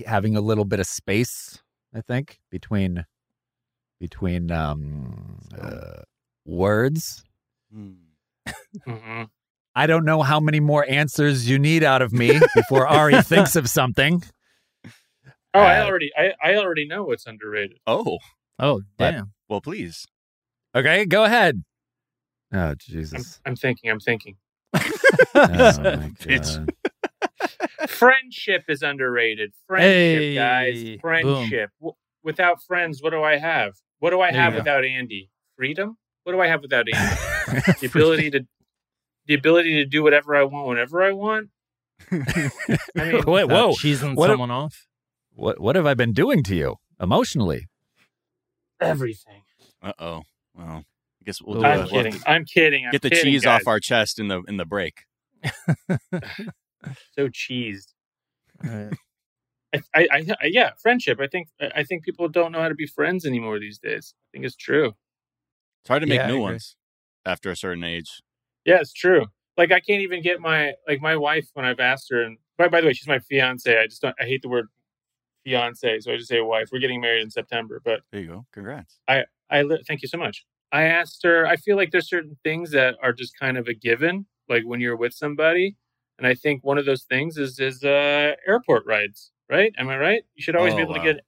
[0.07, 1.61] having a little bit of space.
[1.95, 3.05] I think between
[4.01, 6.03] between um uh,
[6.44, 7.24] words.
[7.74, 9.31] Mhm.
[9.74, 13.57] I don't know how many more answers you need out of me before Ari thinks
[13.57, 14.22] of something.
[15.55, 17.78] Oh, I Uh, already, I, I already know what's underrated.
[17.87, 18.18] Oh,
[18.59, 19.11] oh What?
[19.12, 19.33] damn.
[19.48, 20.07] well, please.
[20.74, 21.62] Okay, go ahead.
[22.52, 23.40] Oh I'm, Jesus!
[23.46, 24.37] I'm thinking, I'm thinking.
[24.74, 24.81] Oh
[25.37, 26.72] my God.
[27.88, 29.52] Friendship is underrated.
[29.66, 31.00] Friendship, Hey, guys.
[31.00, 31.70] Friendship.
[31.81, 33.74] W- without friends, what do I have?
[34.00, 35.31] What do I There have without Andy?
[35.57, 35.96] Freedom.
[36.25, 37.17] What do I have without Andy?
[37.81, 38.47] the ability to,
[39.27, 41.49] the ability to do whatever I want whenever I want.
[42.11, 42.17] I
[42.95, 43.73] mean, Wait, Without whoa!
[43.73, 44.87] cheesing What a- someone off.
[45.35, 47.67] What what have I been doing to you emotionally?
[48.81, 49.43] everything.
[49.81, 50.23] Uh oh.
[50.55, 52.21] Well, I guess we'll, do I'm a- we'll kidding.
[52.27, 52.85] I'm kidding.
[52.87, 53.61] I'm Get the kidding, cheese guys.
[53.63, 55.03] off our chest in the in the break.
[57.13, 57.93] So cheesed.
[58.65, 58.93] Right.
[59.73, 61.21] I, I, I, yeah, friendship.
[61.21, 64.15] I think, I think people don't know how to be friends anymore these days.
[64.17, 64.95] I think it's true.
[65.83, 66.77] It's hard to make Yeah, new ones
[67.27, 68.23] after a certain age.
[68.64, 69.27] Yeah, it's true.
[69.57, 72.23] Like I can't even get my like my wife when I've asked her.
[72.23, 73.77] And by, by the way, she's my fiance.
[73.77, 74.14] I just don't.
[74.21, 74.68] I hate the word
[75.45, 76.68] fiance, so I just say wife.
[76.73, 78.47] We're getting married in September, but There you go.
[78.53, 79.01] Congrats.
[79.09, 80.45] I I thank you so much.
[80.71, 81.47] I asked her.
[81.47, 84.81] I feel like there's certain things that are just kind of a given, like when
[84.81, 85.77] you're with somebody.
[86.18, 89.33] And I think one of those things is is uh, airport rides.
[89.51, 89.75] Right?
[89.77, 90.23] Am I right?
[90.37, 91.03] You should always be Oh, able wow.
[91.03, 91.25] to get.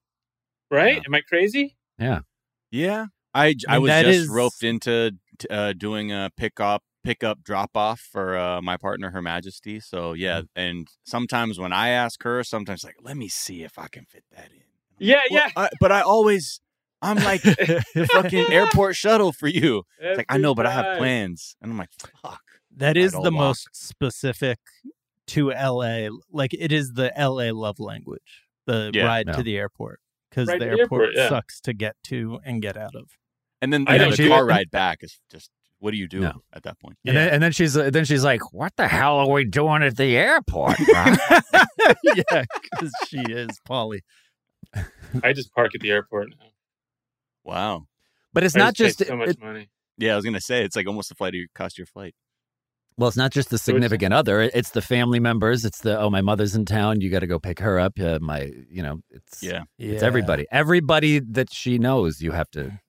[0.70, 0.94] Right?
[0.94, 1.02] Yeah.
[1.06, 1.76] Am I crazy?
[1.98, 2.20] Yeah.
[2.70, 5.12] Yeah, I, I mean, was just is- roped into
[5.50, 9.78] uh, doing a pick up pick up drop off for uh, my partner, Her Majesty.
[9.80, 10.46] So yeah, Mm.
[10.56, 14.24] and sometimes when I ask her, sometimes like, let me see if I can fit
[14.34, 14.62] that in.
[14.98, 15.50] Yeah, Well, yeah.
[15.54, 16.60] I, but I always,
[17.02, 19.82] I'm like the fucking airport shuttle for you.
[19.98, 21.90] It's like I know, but I have plans, and I'm like,
[22.22, 22.40] fuck.
[22.76, 23.32] That is the walk.
[23.32, 24.58] most specific
[25.28, 26.08] to LA.
[26.32, 28.44] Like it is the LA love language.
[28.66, 29.34] The Yeah, ride no.
[29.34, 31.28] to the airport because the the airport, airport, yeah.
[31.28, 33.10] sucks to get to and get out of.
[33.64, 35.50] And then I know, know, the she- car ride back is just
[35.80, 36.42] what do you do No.
[36.52, 36.96] at that point?
[37.04, 39.96] And, then, and then she's then she's like, "What the hell are we doing at
[39.96, 40.76] the airport?"
[42.02, 44.00] Yeah, because she is Paulie.
[45.22, 46.46] I just park at the airport now.
[47.44, 47.86] Wow.
[48.32, 49.68] but it's I not pay just so much it- money.
[49.98, 52.14] Yeah, I was gonna say it's like almost the flight of your cost your flight.
[52.96, 54.40] well, it's not just the significant other.
[54.40, 55.64] It's the family members.
[55.64, 57.00] It's the oh, my mother's in town.
[57.00, 57.98] You got to go pick her up.
[58.00, 60.46] Uh, my, you know, it's Yeah, it's everybody.
[60.50, 62.80] Everybody that she knows, you have to.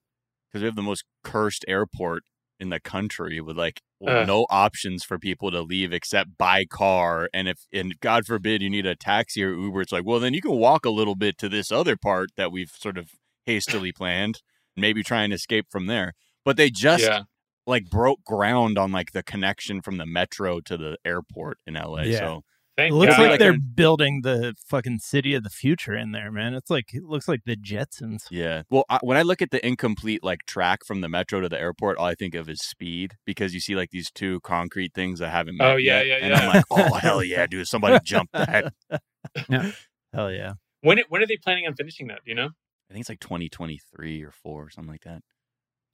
[0.56, 2.24] Because we have the most cursed airport
[2.62, 4.24] in the country with like Uh.
[4.24, 7.30] no options for people to leave except by car.
[7.34, 10.34] And if and God forbid you need a taxi or Uber, it's like well then
[10.34, 13.10] you can walk a little bit to this other part that we've sort of
[13.46, 14.42] hastily planned.
[14.78, 16.14] Maybe try and escape from there.
[16.46, 17.24] But they just yeah.
[17.68, 22.04] like broke ground on like the connection from the metro to the airport in LA.
[22.04, 22.20] Yeah.
[22.20, 22.44] So
[22.78, 23.22] Thank It looks God.
[23.22, 26.54] like, like they're a- building the fucking city of the future in there, man.
[26.54, 28.24] It's like it looks like the Jetsons.
[28.30, 28.64] Yeah.
[28.70, 31.58] Well, I, when I look at the incomplete like track from the metro to the
[31.60, 35.20] airport, all I think of is speed because you see like these two concrete things
[35.20, 36.40] that haven't met Oh, yeah, yet, yeah, and yeah.
[36.40, 37.66] I'm like, oh hell yeah, dude!
[37.68, 38.74] Somebody jump that.
[39.50, 39.72] Yeah.
[40.14, 40.54] Hell yeah.
[40.82, 42.20] when it, when are they planning on finishing that?
[42.26, 42.50] Do you know?
[42.90, 45.22] I think it's like 2023 or four or something like that.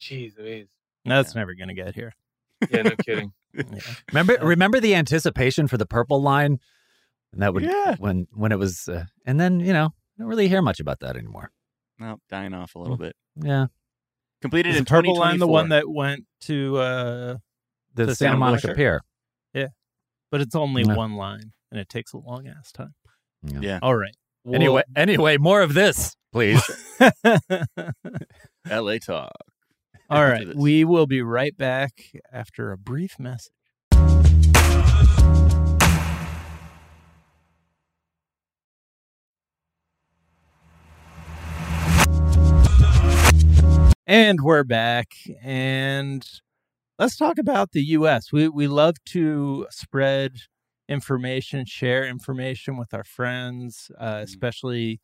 [0.01, 0.67] Jeez Louise.
[1.05, 2.13] That's never gonna get here.
[2.69, 3.31] Yeah, no kidding.
[3.53, 3.63] Yeah.
[4.11, 6.59] Remember, remember the anticipation for the purple line
[7.33, 7.95] And that would Yeah.
[7.99, 10.99] when when it was, uh, and then you know, I don't really hear much about
[11.01, 11.51] that anymore.
[11.99, 13.15] No, dying off a little bit.
[13.35, 13.67] Yeah,
[14.41, 16.77] Completed Is in the purple line the one that went to?
[16.77, 17.37] uh
[17.93, 18.77] the The Santa Santa Monica Monica.
[18.77, 19.01] Pier.
[19.53, 19.67] Yeah,
[20.31, 20.95] but it's only Yeah.
[20.95, 22.95] one line, and it takes a long ass time.
[23.43, 23.79] Yeah.
[23.81, 24.15] All right.
[24.51, 26.61] Anyway, anyway, more of this, please.
[28.69, 29.31] LA talk.
[30.11, 30.45] All right.
[30.53, 33.53] We will be right back after a brief message.
[44.05, 45.13] And we're back.
[45.41, 46.27] And
[46.99, 48.33] let's talk about the US.
[48.33, 50.33] We we love to spread
[50.89, 54.99] information, share information with our friends, uh, especially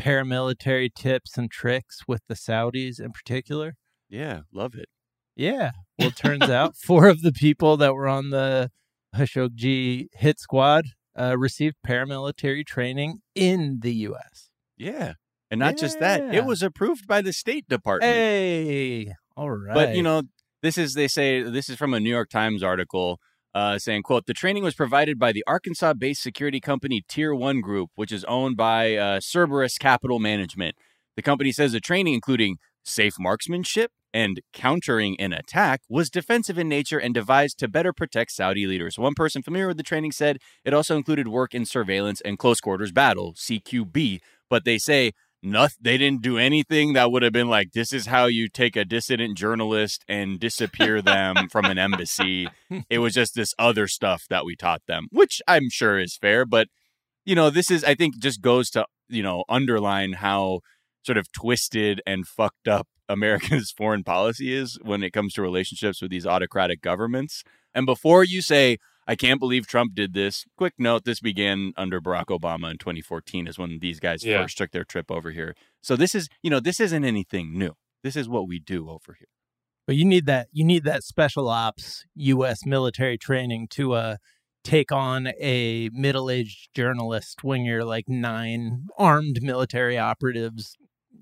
[0.00, 3.74] paramilitary tips and tricks with the Saudis in particular.
[4.08, 4.88] Yeah, love it.
[5.36, 5.72] Yeah.
[5.98, 8.70] Well, it turns out four of the people that were on the
[9.14, 10.84] Khashoggi hit squad
[11.18, 14.50] uh, received paramilitary training in the U.S.
[14.76, 15.14] Yeah.
[15.50, 18.12] And not just that, it was approved by the State Department.
[18.12, 19.74] Hey, all right.
[19.74, 20.24] But you know,
[20.60, 23.18] this is they say this is from a New York Times article
[23.54, 27.88] uh, saying, "quote The training was provided by the Arkansas-based security company Tier One Group,
[27.94, 30.76] which is owned by uh, Cerberus Capital Management.
[31.16, 36.68] The company says the training, including safe marksmanship and countering an attack, was defensive in
[36.68, 38.98] nature and devised to better protect Saudi leaders.
[38.98, 42.60] One person familiar with the training said it also included work in surveillance and close
[42.60, 44.20] quarters battle (CQB).
[44.48, 45.78] But they say." Nothing.
[45.80, 48.84] They didn't do anything that would have been like, "This is how you take a
[48.84, 52.48] dissident journalist and disappear them from an embassy."
[52.90, 56.44] It was just this other stuff that we taught them, which I'm sure is fair.
[56.44, 56.66] But
[57.24, 60.60] you know, this is I think just goes to you know underline how
[61.04, 66.02] sort of twisted and fucked up America's foreign policy is when it comes to relationships
[66.02, 67.42] with these autocratic governments.
[67.74, 71.98] And before you say, I can't believe Trump did this, quick note this began under
[72.02, 74.42] Barack Obama in 2014, is when these guys Yeah.
[74.42, 75.54] first took their trip over here.
[75.82, 77.72] So this is, you know, this isn't anything new.
[78.02, 79.28] This is what we do over here.
[79.86, 80.48] but you need that.
[80.52, 82.66] You need that special ops U.S.
[82.66, 84.16] military training to uh
[84.62, 90.76] take on a middle-aged journalist when you're like nine armed military operatives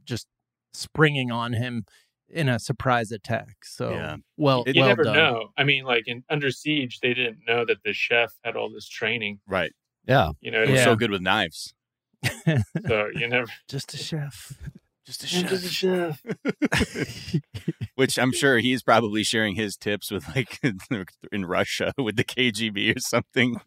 [0.06, 0.26] just
[0.72, 1.84] springing on him
[2.28, 3.56] in a surprise attack.
[3.64, 4.16] So Yeah.
[4.36, 5.14] well, you well never done.
[5.16, 5.48] know.
[5.56, 8.88] I mean, like in Under Siege, they didn't know that the chef had all this
[8.88, 9.40] training.
[9.46, 9.72] Right.
[10.06, 10.84] Yeah, You know, It was Yeah.
[10.84, 11.74] so good with knives.
[12.86, 13.46] so you never.
[13.68, 14.52] Just a chef.
[15.06, 15.26] Just a
[15.68, 16.20] chef.
[17.94, 20.60] Which I'm sure he's probably sharing his tips with like
[21.32, 23.60] in Russia with the KGB or something.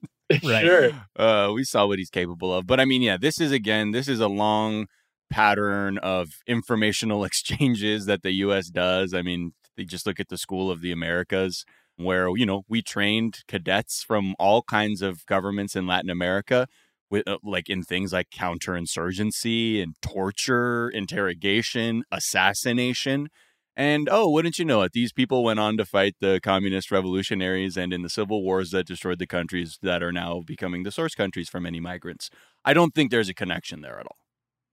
[0.44, 0.64] Right.
[0.66, 0.92] Sure.
[1.16, 2.68] Uh, we saw what he's capable of.
[2.68, 4.86] But I mean, yeah, this is again, this is a long
[5.30, 8.70] pattern of informational exchanges that the U.S.
[8.70, 9.14] does.
[9.14, 11.66] I mean, they just look at the School of the Americas,
[11.98, 16.68] where you know we trained cadets from all kinds of governments in Latin America.
[17.12, 23.30] With, uh, like in things like counterinsurgency and torture, interrogation, assassination.
[23.76, 24.92] And oh, wouldn't you know it?
[24.92, 28.86] These people went on to fight the communist revolutionaries and in the civil wars that
[28.86, 32.30] destroyed the countries that are now becoming the source countries for many migrants.
[32.64, 34.19] I don't think there's a connection there at all.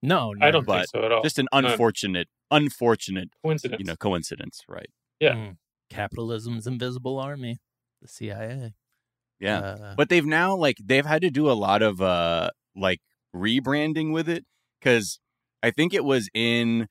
[0.03, 0.47] No, no.
[0.47, 1.23] I don't But think so at all.
[1.23, 1.65] Just an None.
[1.67, 3.81] unfortunate, unfortunate, coincidence.
[3.81, 4.91] you know, coincidence, right?
[5.21, 5.35] Yeah.
[5.35, 5.57] Mm.
[5.91, 7.59] Capitalism's invisible army,
[8.03, 8.73] the CIA.
[9.41, 9.59] Yeah.
[9.61, 13.01] Uh, But they've now like they've had to do a lot of uh like
[13.35, 14.45] rebranding with it
[14.83, 15.19] cuz
[15.63, 16.89] I think it was in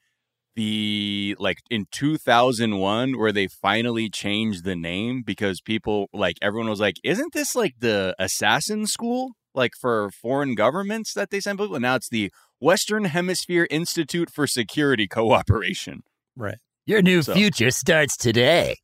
[0.56, 6.80] the like in 2001 where they finally changed the name because people like everyone was
[6.80, 11.76] like isn't this like the assassin school like for foreign governments that they send people
[11.76, 16.04] and now it's the Western Hemisphere Institute for Security Cooperation.
[16.36, 16.58] right.
[16.86, 18.78] your new So- future starts today.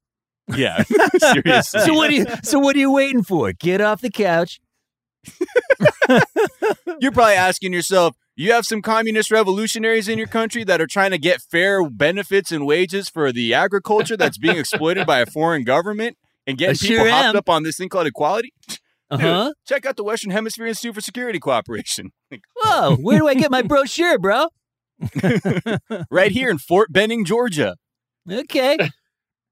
[0.55, 0.83] Yeah.
[1.19, 1.81] Seriously.
[1.81, 2.25] So what are you?
[2.43, 3.53] So what are you waiting for?
[3.53, 4.59] Get off the couch.
[6.99, 11.11] You're probably asking yourself, you have some communist revolutionaries in your country that are trying
[11.11, 15.63] to get fair benefits and wages for the agriculture that's being exploited by a foreign
[15.63, 17.35] government and getting I people sure hopped am.
[17.37, 18.53] up on this thing called equality?
[19.11, 19.53] Uh Dude, huh.
[19.67, 22.11] check out the Western Hemisphere Institute for Security Cooperation.
[22.31, 24.47] Like, Whoa, where do I get my brochure, bro?
[26.09, 27.75] right here in Fort Benning, Georgia.
[28.31, 28.77] Okay.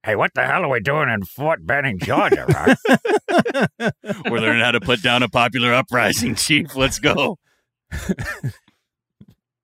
[0.03, 2.77] Hey, what the hell are we doing in Fort Benning, Georgia, Rock?
[4.29, 6.73] We're learning how to put down a popular uprising, Chief.
[6.73, 7.37] Let's go.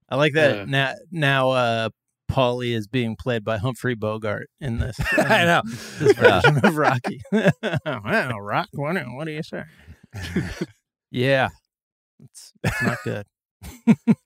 [0.09, 0.55] I like that.
[0.57, 0.65] Yeah.
[0.67, 1.89] Now, now, uh,
[2.29, 4.97] Paulie is being played by Humphrey Bogart in this.
[5.13, 5.61] I know.
[5.99, 6.41] this Yeah.
[6.41, 7.21] version of Rocky.
[7.31, 9.63] well, Rock, what, what do you say?
[11.11, 11.49] Yeah,
[12.19, 13.25] it's, it's not good.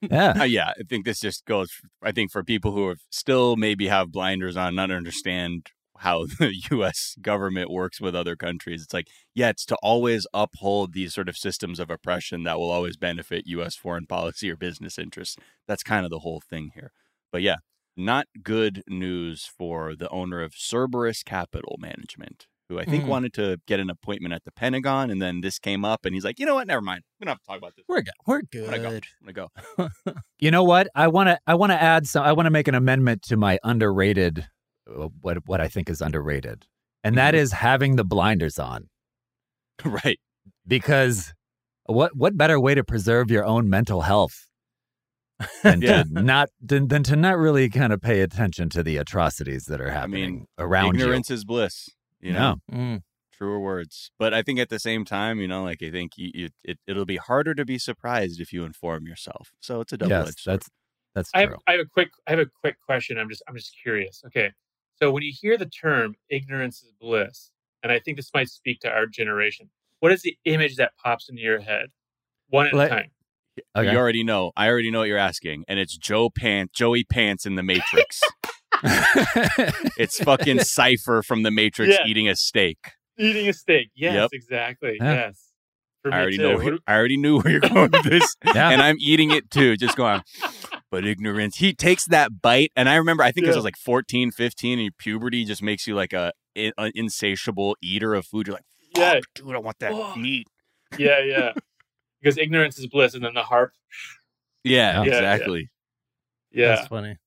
[0.02, 0.34] Yeah.
[0.40, 1.70] Uh, yeah, I think this just goes.
[2.02, 5.68] I think for people who have still maybe have blinders on, not understand
[6.00, 7.16] how the U.S.
[7.20, 8.82] government works with other countries.
[8.82, 12.70] It's like, yeah, it's to always uphold these sort of systems of oppression that will
[12.70, 13.76] always benefit U.S.
[13.76, 15.36] foreign policy or business interests.
[15.68, 16.92] That's kind of the whole thing here.
[17.30, 17.56] But yeah,
[17.96, 23.08] not good news for the owner of Cerberus Capital Management, who I think Mm.
[23.08, 26.24] wanted to get an appointment at the Pentagon, and then this came up, and he's
[26.24, 26.66] like, you know what?
[26.68, 27.02] Never mind.
[27.18, 27.84] We don't have to talk about this.
[27.88, 28.14] We're good.
[28.26, 28.72] We're good.
[28.74, 29.48] I'm gonna go.
[29.76, 30.12] I'm gonna go.
[30.38, 30.88] You know what?
[30.94, 31.38] I want to.
[31.46, 32.24] I want to add some.
[32.24, 34.46] I want to make an amendment to my underrated.
[34.88, 36.64] uh, What what I think is underrated,
[37.04, 38.88] and that is having the blinders on.
[39.84, 40.18] right.
[40.66, 41.34] Because
[41.86, 44.46] what what better way to preserve your own mental health
[45.62, 46.04] than Yeah.
[46.04, 49.80] to not than, than to not really kind of pay attention to the atrocities that
[49.80, 51.88] are happening mean, around Ignorance is bliss.
[52.20, 52.56] You know.
[52.68, 52.76] Yeah.
[52.76, 53.02] Mm.
[53.32, 54.10] truer words.
[54.18, 56.78] But I think at the same time, you know, like I think you, you, it
[56.86, 59.52] it'll be harder to be surprised if you inform yourself.
[59.60, 60.54] So it's a double edged Yes, sword.
[60.60, 60.68] that's
[61.14, 61.54] that's I have.
[61.66, 63.18] I have a quick I have a quick question.
[63.18, 64.22] I'm just I'm just curious.
[64.26, 64.52] Okay.
[64.96, 67.50] So when you hear the term ignorance is bliss,
[67.82, 71.30] and I think this might speak to our generation, what is the image that pops
[71.30, 71.86] into your head?
[72.48, 73.10] One at Like- a time.
[73.76, 73.90] Okay.
[73.92, 74.52] You already know.
[74.56, 78.20] I already know what you're asking, and it's Joe Pants, Joey Pants in the Matrix.
[79.98, 82.06] it's fucking Cypher from the Matrix Yeah.
[82.06, 82.78] eating a steak.
[83.18, 83.90] Eating a steak.
[83.94, 84.28] Yes, Yep.
[84.32, 84.96] exactly.
[85.00, 85.12] Yeah.
[85.12, 85.46] Yes.
[86.02, 86.42] For I already too.
[86.42, 86.56] know.
[86.64, 88.70] What- I already knew where you're going with this, yeah.
[88.70, 89.76] and I'm eating it too.
[89.76, 90.22] Just going.
[90.92, 91.58] But ignorance.
[91.58, 93.22] He takes that bite, and I remember.
[93.22, 93.58] I think 'cause I Yeah.
[93.58, 98.26] was like 14, 15, and puberty just makes you like a, an insatiable eater of
[98.26, 98.48] food.
[98.48, 98.64] You're like,
[98.96, 99.12] Yeah.
[99.14, 100.16] "Fuck, dude, I want that Fuck.
[100.16, 100.48] meat.
[100.98, 101.52] yeah, yeah.
[102.20, 103.70] Because ignorance is bliss, and then the harp.
[104.64, 105.12] Yeah, Yeah, yeah.
[105.14, 105.70] exactly.
[106.50, 106.74] Yeah.
[106.74, 107.18] That's funny.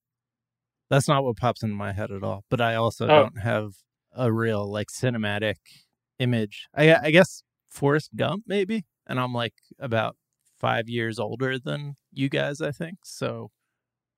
[0.94, 2.44] That's not what pops into my head at all.
[2.50, 3.08] But I also Oh.
[3.22, 3.72] don't have
[4.12, 5.56] a real like cinematic
[6.20, 6.66] image.
[6.74, 10.16] I I guess Forrest Gump maybe, and I'm like about
[10.56, 12.60] five years older than you guys.
[12.60, 13.50] I think so.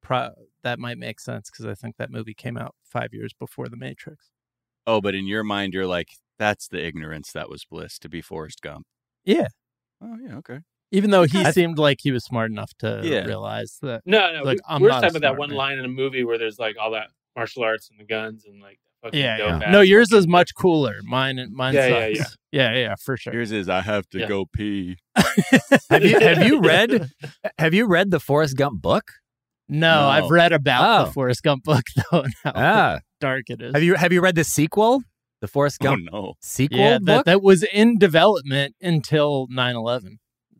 [0.02, 3.68] Pro- that might make sense because I think that movie came out five years before
[3.68, 4.30] The Matrix.
[4.86, 6.08] Oh, but in your mind, you're like,
[6.38, 8.86] that's the ignorance that was bliss to be Forrest Gump.
[9.24, 9.48] Yeah.
[10.00, 10.60] Oh, yeah, okay.
[10.92, 13.24] Even though he I- seemed like he was smart enough to Yeah.
[13.24, 14.02] realize that.
[14.06, 14.42] No, no.
[14.42, 15.56] Like, we- I'm we're not just talking about that one man.
[15.58, 18.60] line in a movie where there's like all that martial arts and the guns and
[18.62, 19.70] like fucking Yeah, yeah.
[19.70, 20.94] No, yours is much cooler.
[21.02, 22.36] Mine, mine Yeah, yeah, sucks.
[22.52, 23.32] Yeah, yeah, yeah, for sure.
[23.34, 24.28] Yours is, I have to Yeah.
[24.28, 24.96] go pee.
[25.90, 27.10] have you have you read
[27.58, 29.04] have you read the Forrest Gump book?
[29.68, 30.08] No, No.
[30.08, 31.04] I've read about Oh.
[31.06, 33.72] the Forrest Gump book though, and Ah, dark it is.
[33.74, 35.02] have you have you read the sequel,
[35.40, 36.34] the Forrest Oh, Gump no.
[36.40, 37.24] sequel yeah, that, book?
[37.26, 40.18] that was in development until 9-11.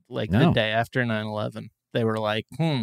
[0.09, 1.69] Like the day after 9-11.
[1.92, 2.83] They were like, hmm,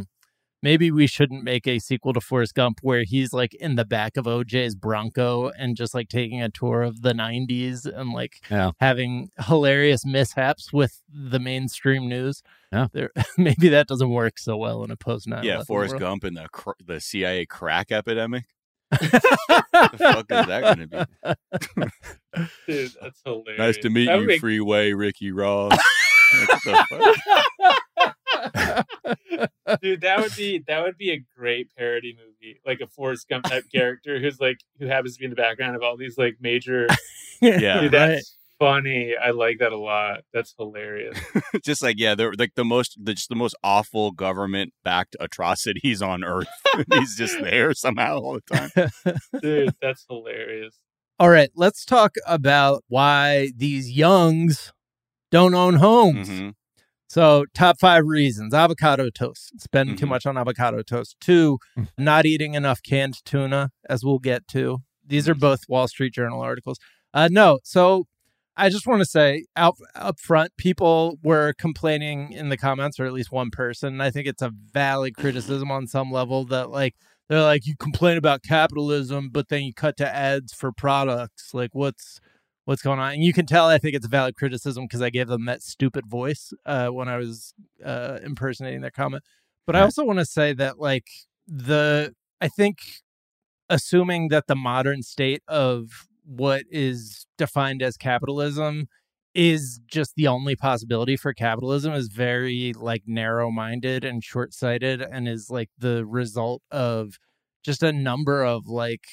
[0.61, 4.17] maybe we shouldn't make a sequel to Forrest Gump where he's like in the back
[4.17, 8.71] of OJ's Bronco and just like taking a tour of the 90s and like Yeah.
[8.79, 12.41] having hilarious mishaps with the mainstream news.
[12.71, 12.87] Yeah.
[12.93, 16.01] There, maybe that doesn't work so well in a post 9 Yeah, Forrest world.
[16.01, 18.45] Gump and the cr- the CIA crack epidemic.
[18.91, 21.87] the fuck is that going to be?
[22.67, 23.57] Dude, that's hilarious.
[23.59, 25.77] Nice to meet That you, make- Freeway Ricky Ross.
[26.33, 27.03] Like, fuck?
[29.81, 33.45] Dude, that would be that would be a great parody movie, like a Forrest Gump
[33.45, 36.37] type character who's like who happens to be in the background of all these like
[36.39, 36.87] major.
[37.41, 37.81] Yeah.
[37.81, 39.15] Dude, that's funny.
[39.21, 40.21] I like that a lot.
[40.33, 41.19] That's hilarious.
[41.61, 46.23] just like yeah, they're like the most, the, just the most awful government-backed atrocities on
[46.23, 46.47] earth.
[46.93, 49.17] He's just there somehow all the time.
[49.41, 50.79] Dude, that's hilarious.
[51.19, 54.72] All right, let's talk about why these youngs
[55.33, 56.29] don't own homes.
[56.29, 56.53] Mhm.
[57.07, 60.09] So, top five reasons avocado toast, spending too Mhm.
[60.09, 61.15] much on avocado toast.
[61.19, 61.57] Two,
[61.97, 64.79] not eating enough canned tuna, as we'll get to.
[65.05, 66.79] These are both Wall Street Journal articles.
[67.13, 68.05] Uh, no, so
[68.55, 73.05] I just want to say out up front, people were complaining in the comments, or
[73.05, 73.99] at least one person.
[74.01, 76.93] I think it's a valid criticism on some level that like
[77.29, 81.53] they're like you complain about capitalism, but then you cut to ads for products.
[81.53, 82.19] Like what's
[82.65, 83.13] what's going on?
[83.13, 85.61] And you can tell I think it's a valid criticism because I gave them that
[85.61, 89.23] stupid voice uh, when I was uh, impersonating their comment.
[89.65, 91.07] But I also want to say that like
[91.47, 92.79] the I think
[93.69, 98.87] assuming that the modern state of what is defined as capitalism
[99.33, 105.49] is just the only possibility for capitalism is very like narrow-minded and short-sighted and is
[105.49, 107.17] like the result of
[107.63, 109.05] just a number of like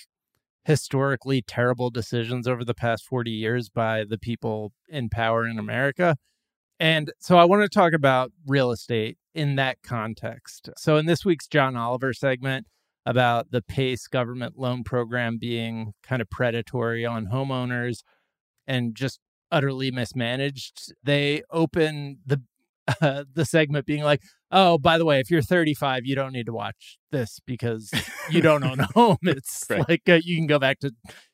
[0.71, 6.16] historically terrible decisions over the past 40 years by the people in power in America.
[6.79, 10.71] And so I want to talk about real estate in that context.
[10.79, 12.68] So in this week's John Oliver segment
[13.05, 18.05] about the PACE government loan program being kind of predatory on homeowners
[18.68, 19.18] and just
[19.51, 22.43] utterly mismanaged, they open the
[23.01, 26.47] uh, the segment being like, "Oh, by the way, if you're 35, you don't need
[26.47, 27.91] to watch this because
[28.30, 29.18] you don't own a home.
[29.22, 29.88] It's Right.
[29.88, 30.93] like uh, you can go back to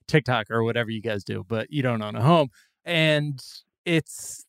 [0.09, 2.49] TikTok or whatever you guys do, but you don't own a home.
[2.85, 3.41] And
[3.85, 4.45] it's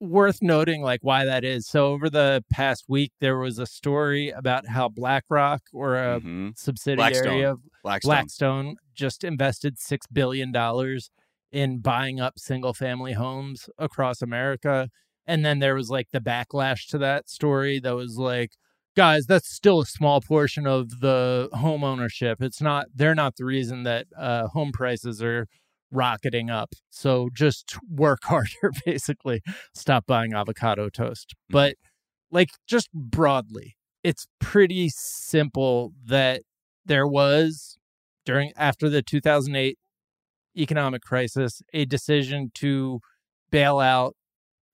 [0.00, 1.66] worth noting like why that is.
[1.68, 6.56] So over the past week there was a story about how BlackRock or a Mhm.
[6.56, 7.44] subsidiary Blackstone.
[7.44, 8.08] of Blackstone.
[8.10, 10.52] Blackstone just invested $6 billion
[11.52, 14.88] in buying up single family homes across America.
[15.30, 18.50] And then there was like the backlash to that story that was like,
[18.96, 22.42] guys, that's still a small portion of the home ownership.
[22.42, 25.46] It's not, they're not the reason that uh, home prices are
[25.92, 26.70] rocketing up.
[26.90, 29.40] So just work harder, basically.
[29.72, 31.36] Stop buying avocado toast.
[31.48, 31.76] But
[32.32, 36.42] like, just broadly, it's pretty simple that
[36.84, 37.78] there was
[38.26, 39.78] during after the 2008
[40.56, 42.98] economic crisis a decision to
[43.52, 44.16] bail out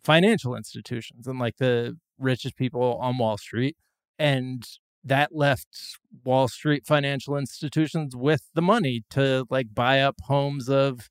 [0.07, 3.77] financial institutions and like the richest people on Wall Street
[4.21, 4.65] and
[5.03, 11.09] that left Wall Street financial institutions with the money to like buy up homes of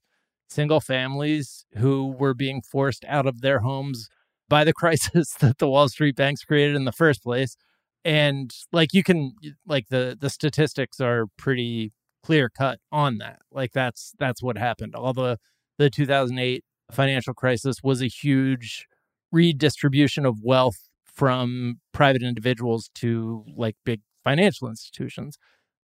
[0.48, 4.08] single families who were being forced out of their homes
[4.48, 7.54] by the crisis that the Wall Street banks created in the first place.
[8.02, 9.32] And like you can
[9.66, 11.92] like the the statistics are pretty
[12.22, 13.40] clear cut on that.
[13.52, 14.94] Like that's that's what happened.
[14.94, 15.38] All the
[15.76, 18.86] the 2008 financial crisis was a huge
[19.32, 25.38] redistribution of wealth from private individuals to like big financial institutions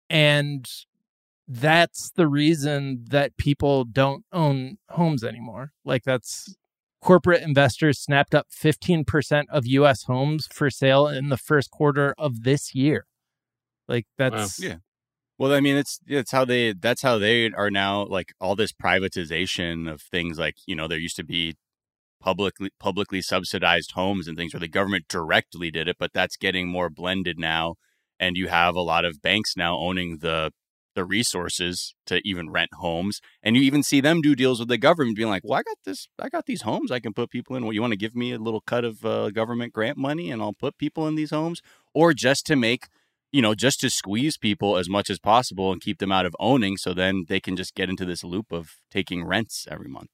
[0.08, 0.66] and
[1.46, 6.54] that's the reason that people don't own homes anymore like that's
[7.00, 12.42] corporate investors snapped up 15% of US homes for sale in the first quarter of
[12.42, 13.06] this year.
[13.88, 14.76] Like that's Yeah.
[15.40, 18.72] Well, I mean, it's it's how they that's how they are now like all this
[18.72, 21.54] privatization of things like you know there used to be
[22.20, 26.68] publicly publicly subsidized homes and things where the government directly did it, but that's getting
[26.68, 27.76] more blended now,
[28.20, 30.52] and you have a lot of banks now owning the
[30.96, 34.78] the resources to even rent homes, and you even see them do deals with the
[34.78, 37.56] government, being like, "Well, I got this, I got these homes, I can put people
[37.56, 37.64] in.
[37.64, 40.42] Well, you want to give me a little cut of uh, government grant money, and
[40.42, 41.62] I'll put people in these homes,
[41.94, 42.88] or just to make."
[43.32, 46.34] You know, just to squeeze people as much as possible and keep them out of
[46.40, 50.10] owning so then they can just get into this loop of taking rents every month.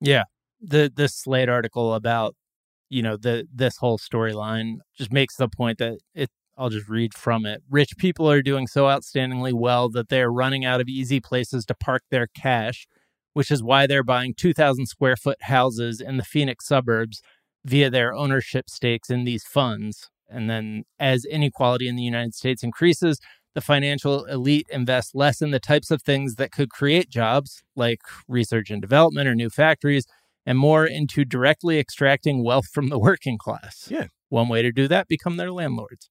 [0.00, 0.24] Yeah.
[0.60, 2.34] The this Slate article about,
[2.88, 7.12] you know, the this whole storyline just makes the point that it I'll just read
[7.12, 7.62] from it.
[7.68, 11.74] Rich people are doing so outstandingly well that they're running out of easy places to
[11.74, 12.86] park their cash,
[13.34, 17.20] which is why they're buying 2,000 square foot houses in the Phoenix suburbs
[17.66, 20.08] via their ownership stakes in these funds.
[20.28, 23.20] And then, as inequality in the United States increases,
[23.54, 28.00] the financial elite invest less in the types of things that could create jobs, like
[28.28, 30.06] research and development or new factories,
[30.44, 33.88] and more into directly extracting wealth from the working class.
[33.90, 34.08] Yeah.
[34.28, 36.10] One way to do that, become their landlords.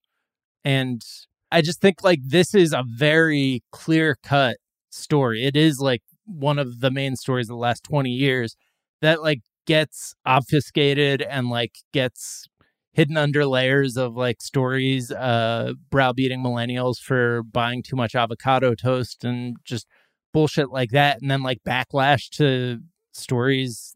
[0.63, 1.03] And
[1.51, 4.57] I just think like this is a very clear cut
[4.89, 5.45] story.
[5.45, 8.55] It is like one of the main stories of the last 20 years
[9.01, 12.47] that like gets obfuscated and like gets
[12.95, 19.23] hidden under layers of like stories uh browbeating millennials for buying too much avocado toast
[19.23, 19.85] and just
[20.33, 22.79] bullshit like that and then like backlash to
[23.13, 23.93] stories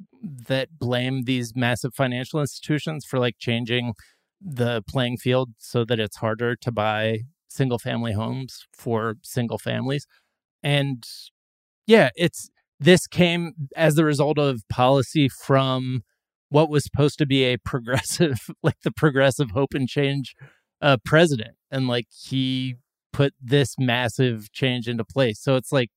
[0.47, 3.93] that blame these massive financial institutions for like changing
[4.41, 7.19] the playing field so that it's harder to buy
[7.49, 10.07] single family homes for single families.
[10.63, 11.05] And
[11.87, 16.03] yeah it's this came as the result of policy from
[16.49, 20.35] what was supposed to be a progressive like the progressive hope and change
[20.81, 21.55] uh president.
[21.71, 22.75] And like he
[23.13, 25.39] put this massive change into place.
[25.41, 25.89] So it's like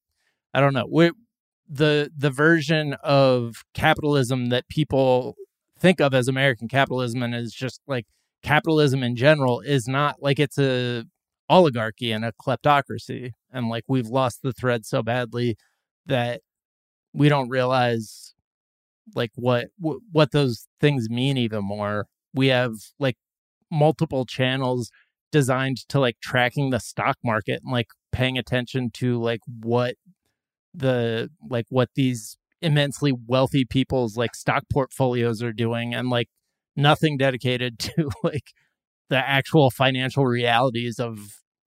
[0.54, 0.86] i don't know.
[0.90, 1.12] We
[1.68, 5.36] the the version of capitalism that people
[5.78, 8.06] think of as american capitalism and is just like
[8.42, 11.04] capitalism in general is not like it's a
[11.52, 13.32] oligarchy and a kleptocracy.
[13.52, 15.56] And like we've lost the thread so badly
[16.06, 16.40] that
[17.12, 18.34] we don't realize
[19.14, 22.06] like what wh- what those things mean even more.
[22.34, 23.16] We have like
[23.70, 24.90] multiple channels
[25.30, 29.94] designed to like tracking the stock market and like paying attention to like what
[30.74, 36.28] the like what these immensely wealthy people's like stock portfolios are doing and like
[36.76, 38.52] nothing dedicated to like
[39.10, 41.18] the actual financial realities of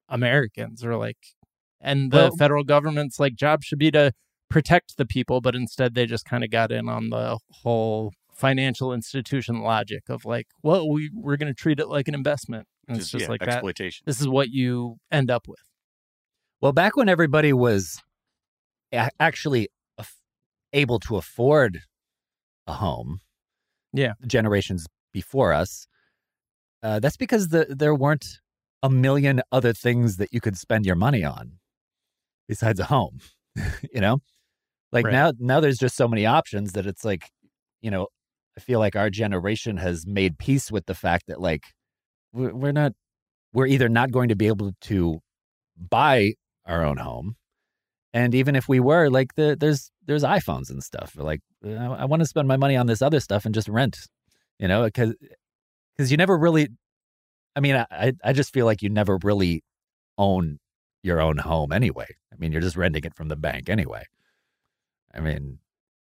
[0.08, 1.18] Americans or like
[1.80, 4.12] and the Well- federal government's like job should be to
[4.48, 8.92] protect the people but instead they just kind of got in on the whole financial
[8.92, 12.98] institution logic of like well we we're going to treat it like an investment and
[12.98, 14.02] it's just yeah, like that exploitation.
[14.06, 15.60] this is what you end up with
[16.60, 18.00] Well, back when everybody was
[18.92, 19.68] a- actually
[19.98, 20.20] af-
[20.72, 21.80] able to afford
[22.68, 23.20] a home,
[23.92, 24.12] Yeah.
[24.26, 25.86] generations before us,
[26.82, 28.38] uh, that's because the, there weren't
[28.82, 31.58] a million other things that you could spend your money on
[32.48, 33.18] besides a home.
[33.94, 34.18] you know,
[34.92, 35.12] Like Right.
[35.12, 37.28] now, now there's just so many options that it's like,
[37.82, 38.06] you know,
[38.56, 41.64] I feel like our generation has made peace with the fact that like
[42.32, 42.92] we're, not,
[43.52, 45.20] we're either not going to be able to
[45.76, 46.34] buy
[46.64, 47.36] our own home,
[48.14, 51.14] and even if we were, like the, there's there's iPhones and stuff.
[51.16, 53.68] Like uh, I, I want to spend my money on this other stuff and just
[53.68, 53.98] rent,
[54.58, 55.14] you know, because
[55.96, 56.68] because you never really.
[57.54, 59.62] I mean, I- I just feel like you never really
[60.18, 60.58] own
[61.02, 62.06] your own home anyway.
[62.32, 64.04] I mean, you're just renting it from the bank anyway.
[65.14, 65.58] I mean,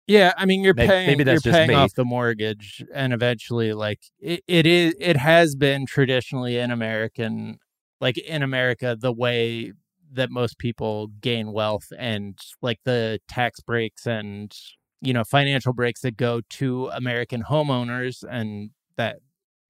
[0.07, 1.75] Yeah, I mean you're May- paying maybe that's you're just paying me.
[1.75, 7.59] off the mortgage and eventually like it, it is it has been traditionally in American
[8.01, 9.73] like in America the way
[10.13, 14.53] that most people gain wealth and like the tax breaks and
[15.01, 19.19] you know financial breaks that go to American homeowners and that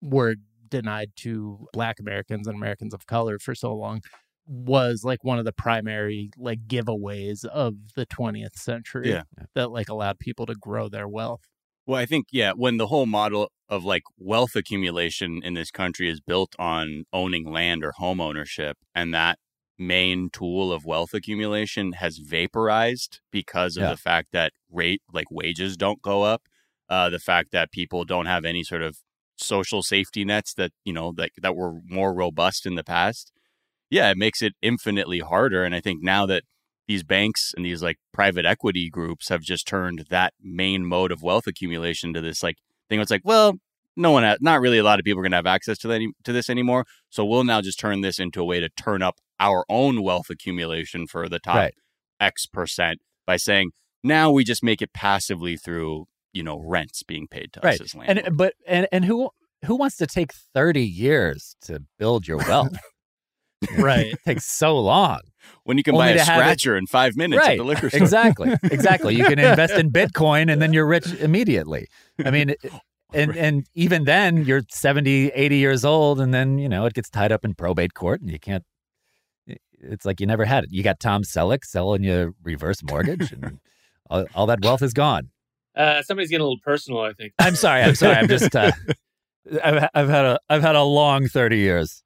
[0.00, 0.36] were
[0.70, 4.00] denied to black Americans and Americans of color for so long
[4.51, 9.22] was like one of the primary like giveaways of the 20th century Yeah.
[9.55, 11.42] that like allowed people to grow their wealth.
[11.86, 16.09] Well, I think, yeah, when the whole model of like wealth accumulation in this country
[16.11, 19.38] is built on owning land or home ownership, and that
[19.78, 23.90] main tool of wealth accumulation has vaporized because of Yeah.
[23.90, 26.42] the fact that rate like wages don't go up,
[26.88, 28.98] uh, the fact that people don't have any sort of
[29.36, 33.32] social safety nets that you know that that were more robust in the past.
[33.91, 36.45] Yeah, it makes it infinitely harder, and I think now that
[36.88, 41.22] these banks and these like private equity groups have just turned that main mode of
[41.22, 42.57] wealth accumulation to this like
[42.88, 43.01] thing.
[43.01, 43.55] It's like, well,
[43.97, 45.88] no one, ha- not really a lot of people are going to have access to
[45.88, 46.84] that any- to this anymore.
[47.11, 50.30] So we'll now just turn this into a way to turn up our own wealth
[50.30, 51.74] accumulation for the top Right.
[52.20, 53.70] X percent by saying
[54.03, 57.80] now we just make it passively through you know rents being paid to Right.
[57.80, 59.30] us as and but and and who
[59.64, 62.76] who wants to take 30 years to build your wealth
[63.78, 64.12] Right.
[64.12, 65.20] it takes so long.
[65.64, 67.52] When you can only buy a to have it- scratcher in five minutes right.
[67.52, 68.00] at the liquor store.
[68.02, 68.54] exactly.
[68.70, 69.14] Exactly.
[69.14, 71.86] You can invest in bitcoin and then you're rich immediately.
[72.24, 72.58] I mean it-
[73.12, 77.11] and and even then you're 70 80 years old and then you know it gets
[77.11, 78.64] tied up in probate court and you can't
[79.82, 80.70] it's like you never had it.
[80.72, 83.58] You got tom selleck selling you reverse mortgage and
[84.11, 85.30] all, all that wealth is gone.
[85.74, 87.32] Uh, somebody's getting a little personal, I think.
[87.38, 87.82] i'm sorry.
[87.82, 88.16] I'm sorry.
[88.16, 88.70] I'm just uh,
[89.62, 92.02] I've, I've had a i've had a long 30 years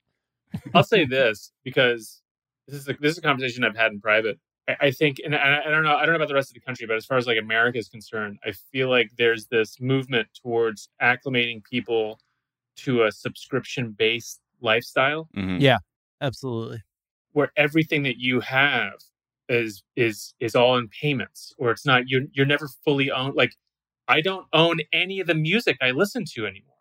[0.75, 2.21] I'll say this because
[2.67, 4.39] this is a, this is a conversation I've had in private.
[4.69, 6.55] I, I think, and I, I don't know, I don't know about the rest of
[6.55, 9.81] the country, but as far as like America is concerned, I feel like there's this
[9.81, 12.19] movement towards acclimating people
[12.77, 15.61] to a subscription based lifestyle Mhm.
[16.21, 16.83] Absolutely.
[17.33, 18.95] where everything that you have
[19.49, 22.09] is is is all in payments, or it's not.
[22.09, 23.35] You're you're never fully owned.
[23.35, 23.53] Like
[24.09, 26.74] I don't own any of the music I listen to anymore.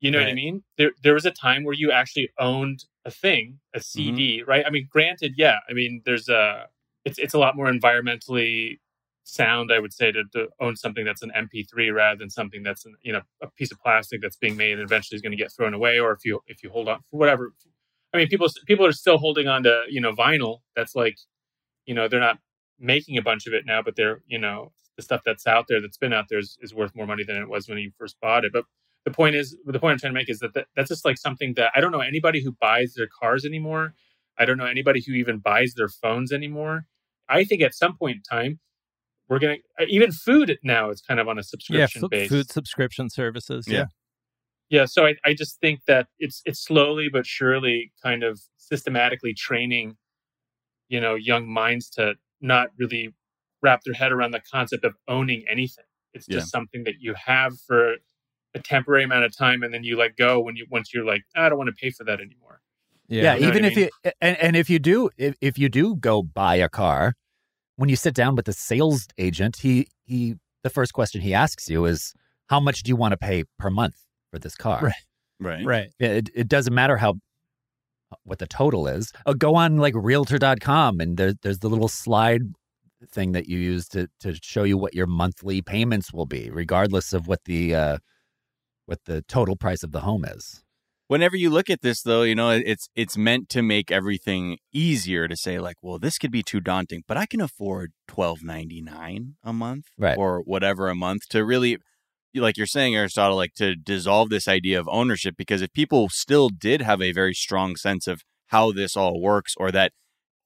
[0.00, 0.62] You know what I mean?
[0.76, 3.82] There there was a time where you actually owned a thing, a mm-hmm.
[3.82, 4.64] CD, right?
[4.64, 5.58] I mean, granted, yeah.
[5.68, 6.66] I mean, there's a
[7.04, 8.78] it's it's a lot more environmentally
[9.24, 12.84] sound, I would say, to, to own something that's an MP3 rather than something that's
[12.86, 15.36] an, you know a piece of plastic that's being made and eventually is going to
[15.36, 17.52] get thrown away, or if you if you hold on for whatever.
[18.14, 20.58] I mean, people people are still holding on to you know vinyl.
[20.76, 21.18] That's like,
[21.86, 22.38] you know, they're not
[22.78, 25.80] making a bunch of it now, but they're you know the stuff that's out there
[25.80, 28.16] that's been out there is, is worth more money than it was when you first
[28.20, 28.52] bought it.
[28.52, 28.64] But
[29.08, 31.16] the point is, the point I'm trying to make is that, that that's just like
[31.16, 33.94] something that I don't know anybody who buys their cars anymore.
[34.38, 36.84] I don't know anybody who even buys their phones anymore.
[37.28, 38.60] I think at some point in time,
[39.28, 42.28] we're gonna uh, even food now is kind of on a Yeah, subscription fu- base.
[42.28, 43.66] food subscription services.
[43.66, 43.78] Yeah.
[43.78, 43.86] Yeah.
[44.70, 49.32] Yeah, so I, I just think that it's it's slowly but surely kind of systematically
[49.32, 49.96] training,
[50.90, 53.14] you know, young minds to not really
[53.62, 55.86] wrap their head around the concept of owning anything.
[56.12, 57.96] It's just something that you have for
[58.58, 61.22] a temporary amount of time and then you let go when you once you're like,
[61.36, 62.60] "Ah, I don't want to pay for that anymore.
[63.08, 65.58] Yeah, You know even what I if you and, and if you do if, if
[65.58, 67.14] you do go buy a car,
[67.76, 71.68] when you sit down with the sales agent, he he the first question he asks
[71.70, 72.12] you is
[72.48, 73.96] how much do you want to pay per month
[74.30, 74.80] for this car?
[74.82, 74.94] Right.
[75.40, 75.64] Right.
[75.64, 75.90] Right.
[76.00, 77.14] It, it doesn't matter how
[78.24, 79.12] what the total is.
[79.26, 82.42] Uh, go on like realtor.com and there, there's the little slide
[83.12, 87.12] thing that you use to to show you what your monthly payments will be regardless
[87.12, 87.98] of what the uh
[88.88, 90.62] what the total price of the home is.
[91.08, 94.44] whenever you look at this though you know it's it's meant to make everything
[94.86, 97.88] easier to say like well this could be too daunting but i can afford
[98.52, 100.16] 12.99 a month Right.
[100.18, 101.78] or whatever a month to really
[102.34, 106.48] like you're saying aristotle like to dissolve this idea of ownership because if people still
[106.48, 109.92] did have a very strong sense of how this all works or that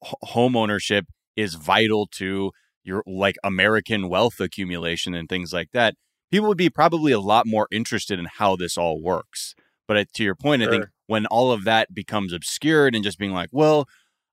[0.05, 2.51] h- home ownership is vital to
[2.84, 5.95] your like american wealth accumulation and things like that
[6.33, 9.55] people would be probably a lot more interested in how this all works.
[9.87, 13.33] But to your point, I think when all of that becomes obscured and just being
[13.33, 13.87] like, well,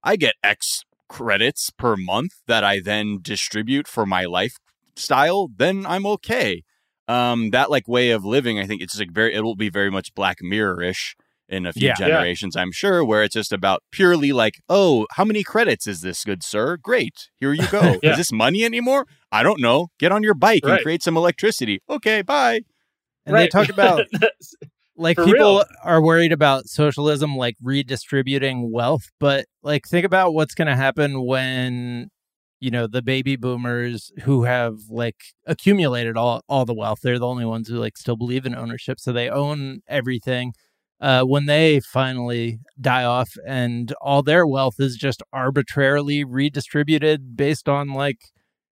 [0.04, 6.06] I get X credits per month that I then distribute for my lifestyle, then I'm
[6.06, 6.64] okay.
[7.10, 9.92] Um, that like way of living, I think it's like very, it will be very
[9.92, 11.18] much Black Mirror ish
[11.50, 11.96] in a few Yeah.
[12.00, 12.08] Yeah.
[12.08, 16.24] generations, I'm sure, where it's just about purely like, oh, how many credits is this,
[16.24, 16.78] good sir?
[16.78, 17.98] Great, here you go.
[18.04, 18.12] Yeah.
[18.12, 19.06] Is this money anymore?
[19.32, 19.88] I don't know.
[20.00, 21.82] Get on your bike and create some electricity.
[21.90, 22.62] Okay, bye.
[23.26, 24.06] And they talk about
[24.96, 25.66] like For people real.
[25.84, 31.26] are worried about socialism like redistributing wealth but like think about what's going to happen
[31.26, 32.10] when
[32.60, 35.16] you know the baby boomers who have like
[35.48, 39.00] accumulated all all the wealth they're the only ones who like still believe in ownership
[39.00, 40.54] so they own everything
[41.02, 47.70] uh, when they finally die off and all their wealth is just arbitrarily redistributed based
[47.70, 48.20] on like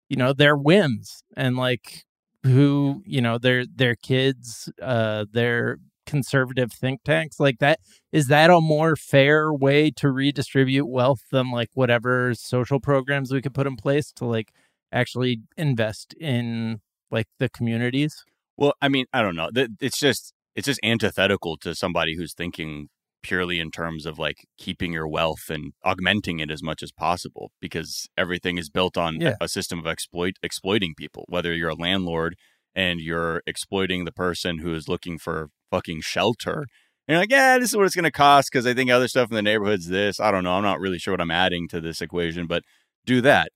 [0.09, 2.03] you know their whims and like
[2.43, 7.80] who you know their their kids uh their conservative think tanks like that
[8.13, 13.41] is that a more fair way to redistribute wealth than like whatever social programs we
[13.41, 14.51] could put in place to like
[14.93, 16.80] actually invest in
[17.11, 18.23] like the communities
[18.57, 19.49] Well, I mean, I don't know.
[19.80, 22.89] It's just it's just antithetical to somebody who's thinking
[23.24, 27.51] purely in terms of like keeping your wealth and augmenting it as much as possible
[27.62, 29.36] because everything is built on Yeah.
[29.39, 31.26] a system of exploit exploiting people.
[31.28, 32.36] Whether you're a landlord
[32.76, 36.66] and you're exploiting the person who is looking for fucking shelter.
[37.08, 39.08] And you're like, yeah, this is what it's going to cost because I think other
[39.08, 40.20] stuff in the neighborhood's this.
[40.20, 40.53] I don't know.
[40.53, 42.64] I'm not really sure what I'm adding to this equation, but
[43.05, 43.49] do that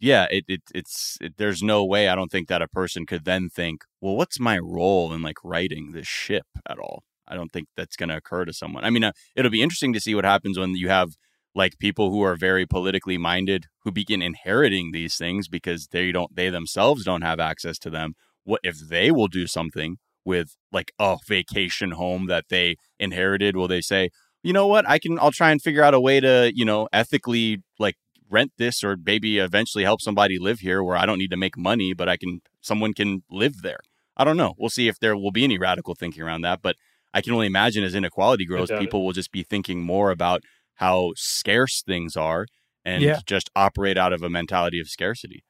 [0.00, 3.24] yeah, it, it it's it, there's no way I don't think that a person could
[3.24, 7.02] then think, well, what's my role in like writing this ship at all?
[7.26, 8.84] I don't think that's going to occur to someone.
[8.84, 11.10] I mean, uh, it'll be interesting to see what happens when you have
[11.54, 16.34] like people who are very politically minded who begin inheriting these things because they don't
[16.34, 18.14] they themselves don't have access to them.
[18.44, 23.56] What if they will do something with like a vacation home that they inherited?
[23.56, 24.10] Will they say,
[24.42, 26.88] you know what, I can I'll try and figure out a way to you know
[26.92, 27.96] ethically like
[28.30, 31.56] rent this or maybe eventually help somebody live here where I don't need to make
[31.56, 33.80] money, but I can someone can live there.
[34.16, 34.54] I don't know.
[34.58, 36.76] We'll see if there will be any radical thinking around that, but
[37.14, 38.80] I can only imagine as inequality grows, doubt it.
[38.80, 40.42] people will just be thinking more about
[40.74, 42.46] how scarce things are
[42.84, 43.18] and Yeah.
[43.26, 45.42] just operate out of a mentality of scarcity.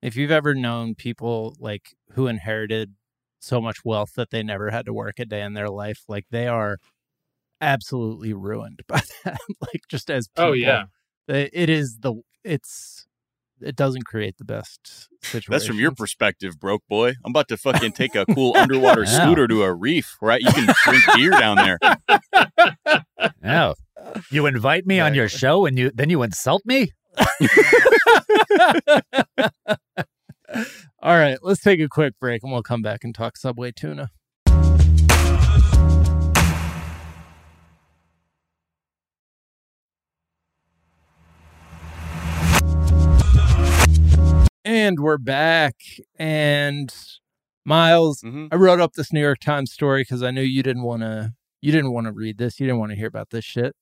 [0.00, 2.94] if you've ever known people like who inherited
[3.40, 6.24] so much wealth that they never had to work a day in their life like
[6.30, 6.78] they are
[7.60, 10.50] absolutely ruined by that like just as people.
[10.50, 10.84] Oh yeah.
[11.28, 12.14] It- it is the
[12.44, 13.06] it's
[13.60, 15.50] it doesn't create the best situation.
[15.50, 17.14] That's from your perspective, broke boy.
[17.24, 19.10] I'm about to fucking take a cool underwater Yeah.
[19.24, 20.40] scooter to a reef, right?
[20.40, 21.78] You can drink beer down there.
[23.44, 23.74] Oh,
[24.30, 26.92] you invite me on your show and you then you insult me?
[31.00, 34.10] All right, let's take a quick break and we'll come back and talk Subway tuna.
[44.88, 45.74] And we're back.
[46.18, 46.90] And
[47.62, 48.48] Miles, Mhm.
[48.50, 51.34] I wrote up this New York Times story because I knew you didn't want to.
[51.60, 52.58] You didn't want to read this.
[52.58, 53.76] You didn't want to hear about this shit.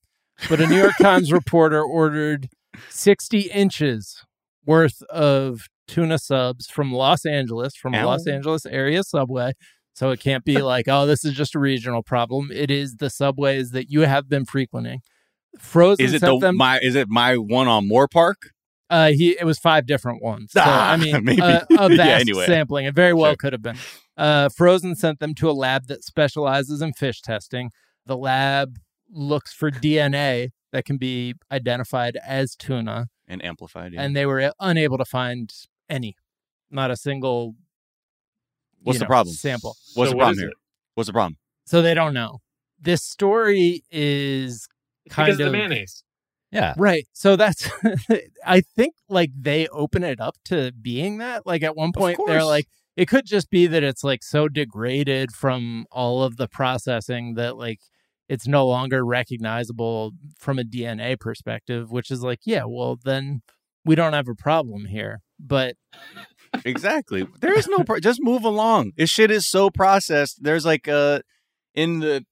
[0.48, 2.48] But a New York Times reporter ordered
[2.90, 4.24] 60 inches
[4.64, 8.04] worth of tuna subs from Los Angeles, from Ow.
[8.04, 9.52] Los Angeles area subway.
[9.94, 12.50] So it can't be like, oh, this is just a regional problem.
[12.52, 15.02] It is the subways that you have been frequenting.
[15.56, 16.56] Frozen Is it the them.
[16.56, 18.34] my is it my one on Moorpark?
[18.88, 20.52] Uh, he it was five different ones.
[20.52, 21.42] So Ah, I mean, maybe.
[21.42, 22.46] uh, a Yeah, anyway.
[22.46, 22.86] sampling.
[22.86, 23.36] It very well Sure.
[23.36, 23.76] could have been.
[24.16, 27.70] Uh, Frozen sent them to a lab that specializes in fish testing.
[28.06, 28.76] The lab
[29.10, 33.92] looks for DNA that can be identified as tuna, And amplified.
[33.92, 34.02] Yeah.
[34.02, 35.52] and they were unable to find
[35.90, 36.14] any,
[36.70, 37.54] not a single.
[38.82, 39.34] What's you the know, problem?
[39.34, 39.76] Sample.
[39.94, 40.48] What's So the what problem is here?
[40.50, 40.54] it?
[40.94, 41.36] What's the problem?
[41.66, 42.38] So they don't know.
[42.80, 44.68] This story is
[45.04, 46.04] It's kind because of of the mayonnaise.
[46.50, 46.74] Yeah.
[46.76, 47.06] Right.
[47.12, 47.68] So that's
[48.46, 51.46] I think like they open it up to being that.
[51.46, 55.32] Like at one point they're like it could just be that it's like so degraded
[55.32, 57.80] from all of the processing that like
[58.28, 63.42] it's no longer recognizable from a DNA perspective, which is like, yeah, well then
[63.84, 65.22] we don't have a problem here.
[65.38, 65.76] But
[66.64, 67.26] Exactly.
[67.40, 68.92] There is no pro- just move along.
[68.96, 70.42] This shit is so processed.
[70.42, 71.20] There's like uh
[71.74, 72.24] in the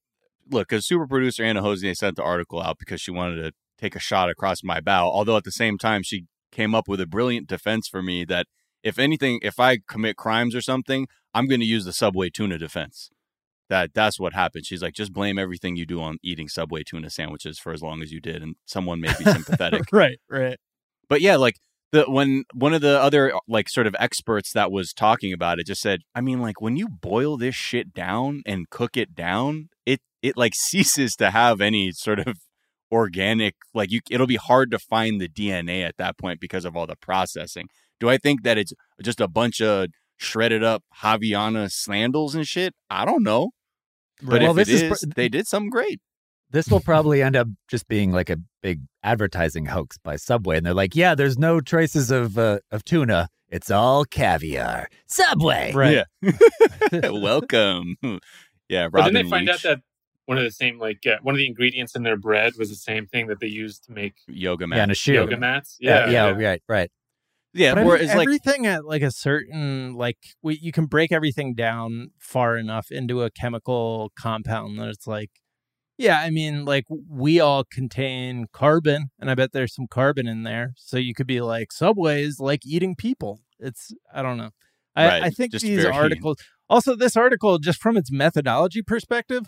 [0.51, 3.97] look, a super producer Anna Jose sent the article out because she wanted to take
[3.97, 5.09] a shot across my bow.
[5.09, 8.47] Although at the same time she came up with a brilliant defense for me that
[8.83, 12.59] if anything, if I commit crimes or something, I'm going to use the Subway tuna
[12.59, 13.11] defense.
[13.71, 14.67] That that's what happened.
[14.67, 18.03] She's like, just blame everything you do on eating Subway tuna sandwiches for as long
[18.03, 19.85] as you did, and someone may be sympathetic.
[19.93, 20.59] right, right.
[21.09, 21.57] But yeah, like
[21.91, 25.67] the when one of the other like sort of experts that was talking about it
[25.67, 29.71] just said, I mean, like when you boil this shit down and cook it down,
[29.87, 32.37] it it like ceases to have any sort of
[32.95, 33.57] organic.
[33.75, 36.87] Like you, it'll be hard to find the DNA at that point because of all
[36.87, 37.69] the processing.
[38.01, 38.73] Do I think that it's
[39.03, 42.75] just a bunch of shredded up Javiana slandals and shit?
[42.89, 43.51] I don't know.
[44.23, 46.01] But Well, if this it is is, they did something great.
[46.51, 50.65] This will probably end up just being like a big advertising hoax by Subway, and
[50.65, 53.29] they're like, "Yeah, there's no traces of uh, of tuna.
[53.49, 56.05] It's all caviar." Subway, Right.
[56.23, 56.31] Yeah.
[57.11, 57.97] Welcome.
[58.69, 59.81] yeah, But Robin then they find out that
[60.27, 62.77] one of the same like uh, one of the ingredients in their bread was the
[62.77, 65.13] same thing that they used to make yoga yeah, and a shoe.
[65.15, 65.77] yoga mats.
[65.81, 66.91] yeah, Yeah, yeah, right, right.
[67.57, 70.87] Yeah, But I mean, it's like everything at like a certain like we, you can
[70.87, 75.31] break everything down far enough into a chemical compound that it's like
[75.97, 80.43] yeah i mean like we all contain carbon and i bet there's some carbon in
[80.43, 84.51] there so you could be like subway is like eating people it's i don't know
[84.97, 88.83] i, Right, I think just these very- articles also this article just from its methodology
[88.83, 89.45] perspective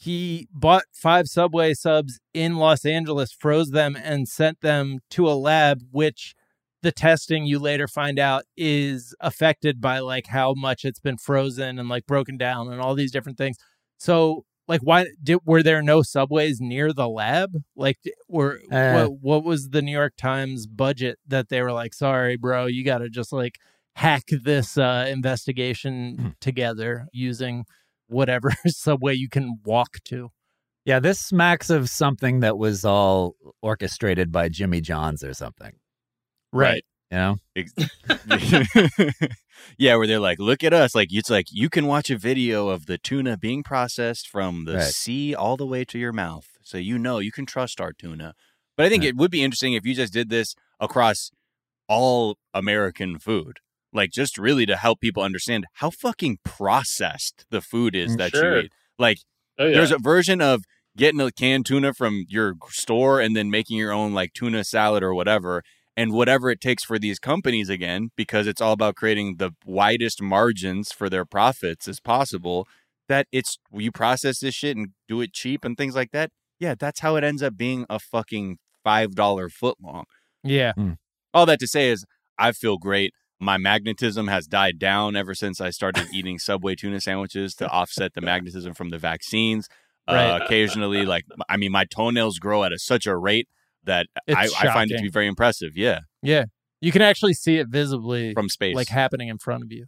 [0.00, 5.36] he bought five subway subs in los angeles froze them and sent them to a
[5.36, 6.34] lab which
[6.82, 11.78] the testing you later find out is affected by like how much it's been frozen
[11.78, 13.58] and like broken down and all these different things.
[13.98, 17.50] So like why did were there no subways near the lab?
[17.76, 17.98] Like
[18.28, 18.92] were Uh.
[18.94, 22.82] what what was the New York Times budget that they were like, sorry, bro, you
[22.82, 23.58] got to just like
[23.96, 26.28] hack this uh, investigation Hmm.
[26.40, 27.66] together using
[28.10, 30.30] whatever subway you can walk to.
[30.84, 35.72] Yeah, this smacks of something that was all orchestrated by Jimmy Johns or something.
[36.52, 36.84] right.
[37.12, 37.36] You know,
[39.78, 40.94] yeah, where they're like, look at us.
[40.94, 44.74] Like it's like you can watch a video of the tuna being processed from the
[44.76, 44.82] Right.
[44.84, 46.46] sea all the way to your mouth.
[46.62, 48.34] So you know you can trust our tuna.
[48.76, 49.08] But I think Right.
[49.08, 51.30] it would be interesting if you just did this across
[51.88, 53.58] all American food.
[53.92, 58.30] Like just really to help people understand how fucking processed the food is Mm, that
[58.32, 58.56] sure.
[58.58, 58.72] you eat.
[58.98, 59.18] Like
[59.58, 59.74] Oh, yeah.
[59.74, 60.62] there's a version of
[60.96, 65.02] getting a canned tuna from your store and then making your own like tuna salad
[65.02, 65.62] or whatever
[65.96, 70.22] and whatever it takes for these companies again because it's all about creating the widest
[70.22, 72.66] margins for their profits as possible
[73.08, 76.74] that it's you process this shit and do it cheap and things like that yeah
[76.78, 80.04] that's how it ends up being a fucking five dollar foot long
[80.42, 80.72] Yeah.
[81.34, 82.04] all that to say is
[82.38, 83.12] I feel great.
[83.40, 88.14] My magnetism has died down ever since I started eating Subway tuna sandwiches to offset
[88.14, 89.68] the magnetism from the vaccines.
[90.06, 93.48] Uh, occasionally, like I mean, my toenails grow at a, such a rate
[93.84, 95.76] that I, I find it to be very impressive.
[95.76, 96.44] Yeah, Yeah.
[96.80, 98.74] You can actually see it visibly from space.
[98.74, 99.86] like happening in front of you.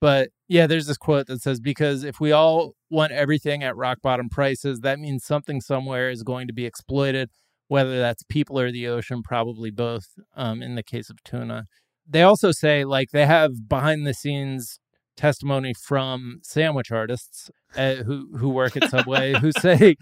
[0.00, 3.98] but yeah, there's this quote that says because if we all want everything at rock
[4.02, 7.30] bottom prices, that means something somewhere is going to be exploited,
[7.68, 10.08] whether that's people or the ocean, probably both.
[10.34, 11.66] Um, in the case of tuna,
[12.08, 14.78] they also say like they have behind the scenes
[15.16, 19.96] testimony from sandwich artists uh, who who work at Subway who say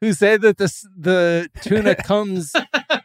[0.00, 2.52] who say that this the tuna comes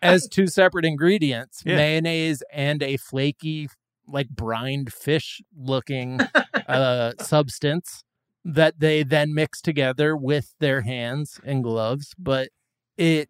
[0.02, 1.76] as two separate ingredients Yeah.
[1.76, 3.70] mayonnaise and a flaky
[4.08, 6.20] like brined fish looking
[6.68, 8.04] uh substance
[8.44, 12.50] that they then mix together with their hands and gloves but
[12.98, 13.30] it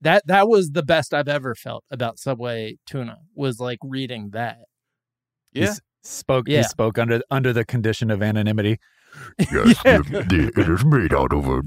[0.00, 4.58] that that was the best i've ever felt about subway tuna was like reading that
[5.52, 5.66] He Yeah.
[5.68, 6.48] s- spoke.
[6.48, 6.58] Yeah.
[6.58, 8.78] He spoke under under the condition of anonymity.
[9.38, 11.62] Yes, the, the, it is made out of a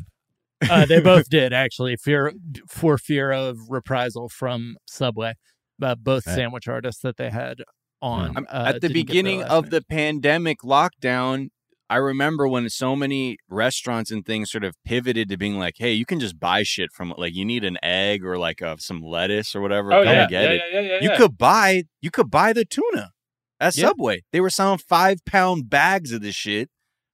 [0.69, 2.31] uh, they both did actually fear
[2.67, 5.33] for fear of reprisal from subway
[5.81, 6.35] uh, both Right.
[6.35, 7.57] sandwich artists that they had
[8.01, 9.69] on uh, at the didn't get their beginning of name.
[9.71, 11.49] the pandemic lockdown,
[11.89, 15.93] I remember when so many restaurants and things sort of pivoted to being like, "Hey,
[15.93, 19.01] you can just buy shit from like you need an egg or like uh, some
[19.01, 19.91] lettuce or whatever.
[19.93, 22.65] Oh come yeah, get yeah, it." yeah, yeah, You could buy you could buy the
[22.65, 23.11] tuna
[23.59, 23.73] at.
[23.73, 24.23] Subway.
[24.31, 26.69] They were selling five pound bags of this shit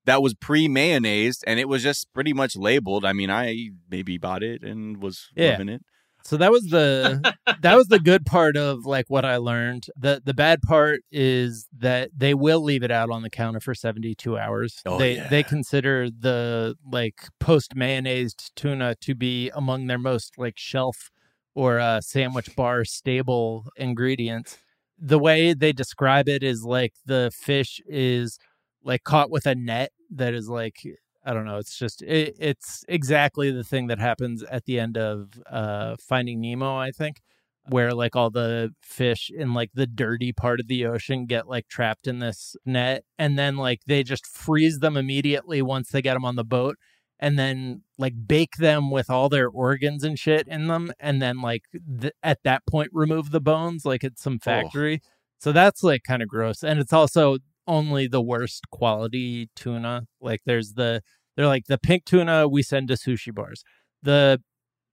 [0.05, 3.05] that was pre mayonnaise and it was just pretty much labeled.
[3.05, 5.83] I mean, I maybe bought it and was loving it.
[6.25, 9.87] So that was the that was the good part of like what I learned.
[9.95, 13.75] The the bad part is that they will leave it out on the counter for
[13.75, 14.81] 72 hours.
[14.87, 15.29] Oh, they yeah.
[15.29, 21.11] they consider the like post mayonnaise tuna to be among their most like shelf
[21.53, 24.57] or uh, sandwich bar stable ingredients.
[24.97, 28.39] The way they describe it is like the fish is
[28.83, 30.81] like caught with a net that is like
[31.25, 31.57] I don't know.
[31.57, 36.39] It's just it, it's exactly the thing that happens at the end of uh Finding
[36.39, 37.21] Nemo, I think,
[37.69, 41.67] where like all the fish in like the dirty part of the ocean get like
[41.67, 46.13] trapped in this net and then like they just freeze them immediately once they get
[46.13, 46.77] them on the boat
[47.19, 51.41] and then like bake them with all their organs and shit in them and then
[51.41, 51.63] like
[52.01, 55.01] th- at that point remove the bones like at some factory.
[55.39, 60.07] So that's like kind of gross and it's also only the worst quality tuna.
[60.21, 61.01] Like there's the
[61.35, 63.63] they're like the pink tuna we send to sushi bars.
[64.03, 64.41] The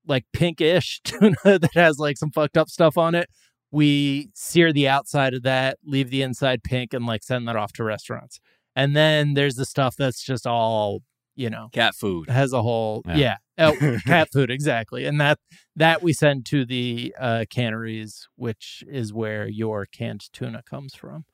[0.07, 3.29] like pinkish tuna that has like some fucked up stuff on it.
[3.71, 7.73] We sear the outside of that, leave the inside pink, and like send that off
[7.75, 8.39] to restaurants.
[8.77, 11.01] And then there's the stuff that's just all
[11.35, 12.29] you know Cat food.
[12.29, 13.17] has a whole Yeah.
[13.17, 15.39] yeah, Oh, cat food exactly and that
[15.77, 21.25] that we send to the uh canneries which is where your canned tuna comes from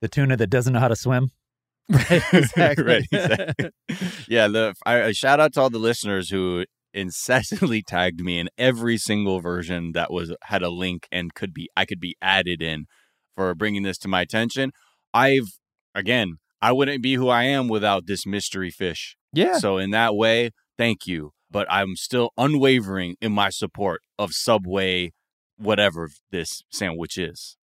[0.00, 1.30] The tuna that doesn't know how to swim.
[1.88, 3.70] right exactly Right, exactly.
[4.28, 8.48] yeah, the I, I shout out to all the listeners who incessantly tagged me in
[8.58, 12.60] every single version that was had a link and could be I could be added
[12.60, 12.86] in
[13.36, 14.72] for bringing this to my attention.
[15.14, 15.58] I've
[15.94, 19.16] again, I wouldn't be who I am without this mystery fish.
[19.32, 21.32] yeah So in that way, thank you.
[21.50, 25.12] But I'm still unwavering in my support of Subway,
[25.56, 27.56] whatever this sandwich is.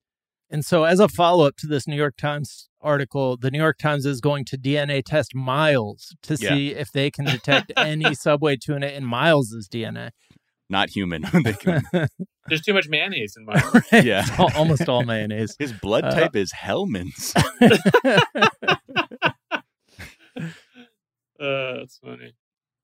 [0.53, 4.05] And so as a follow-up to this new york times article the new york times
[4.05, 6.49] is going to dna test miles to Yeah.
[6.49, 10.11] see if they can detect any subway tuna in miles's dna
[10.69, 11.23] Not human.
[11.43, 11.83] They can-
[12.49, 13.61] There's too much mayonnaise in mine.
[13.93, 14.21] yeah.
[14.21, 17.33] It's al- almost all mayonnaise His blood Uh, type is Hellmann's.
[21.39, 22.33] Uh, that's funny.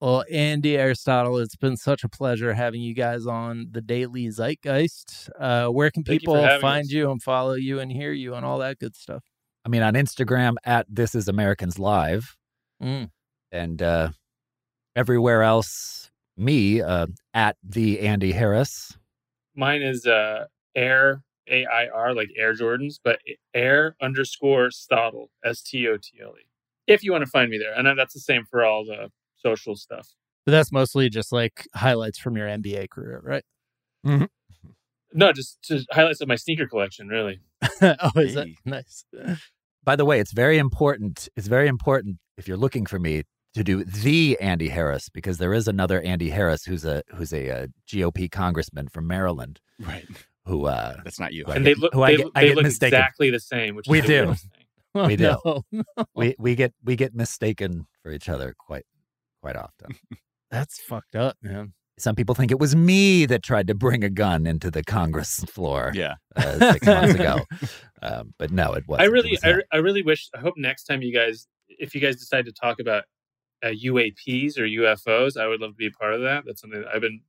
[0.00, 5.28] Well, Andy Aristotle, it's been such a pleasure having you guys on the Daily Zeitgeist.
[5.38, 6.90] Uh, where can Thank you people having find us.
[6.90, 9.22] you and follow you and hear you and all that good stuff?
[9.66, 12.34] I mean, on Instagram at This Is Americans Live,
[12.82, 13.10] Mm.
[13.52, 14.08] and uh,
[14.96, 18.96] everywhere else, me uh, at the Andy Harris.
[19.54, 23.20] Mine is uh, Air A I R like Air Jordans, but
[23.52, 26.46] Air underscore Stottle S T O T L E.
[26.86, 29.10] If you want to find me there, and that's the same for all the
[29.42, 30.08] social stuff.
[30.46, 33.44] But that's mostly just like highlights from your NBA career, right?
[35.12, 37.08] No, just, just highlights of my sneaker collection.
[37.08, 37.40] Really,
[37.82, 39.04] oh, is that nice?
[39.82, 41.28] By the way, it's very important.
[41.36, 43.24] It's very important if you're looking for me
[43.54, 47.50] to do the Andy Harris because there is another Andy Harris who's a who's a,
[47.50, 50.06] uh GOP congressman from Maryland right.
[50.46, 51.44] who uh, That's not you.
[51.44, 51.56] Right.
[51.56, 52.96] and they look who I they, get- I they get look mistaken.
[52.98, 53.74] exactly the same.
[53.74, 54.34] Which We the do.
[54.92, 55.36] Oh, We do.
[55.44, 55.64] no.
[56.16, 58.84] we we get we get mistaken for each other quite
[59.42, 59.96] quite often.
[60.50, 61.72] That's fucked up, man.
[61.98, 65.44] Some people think it was me that tried to bring a gun into the Congress
[65.44, 66.14] floor Yeah.
[66.34, 67.40] uh, six months ago,
[68.02, 69.02] um, but no, it wasn't.
[69.08, 70.28] I really, was I, re- I really wish.
[70.34, 73.04] I hope next time you guys, if you guys decide to talk about
[73.62, 76.44] uh, UAPs or UFOs, I would love to be a part of that.
[76.46, 77.20] That's something that I've been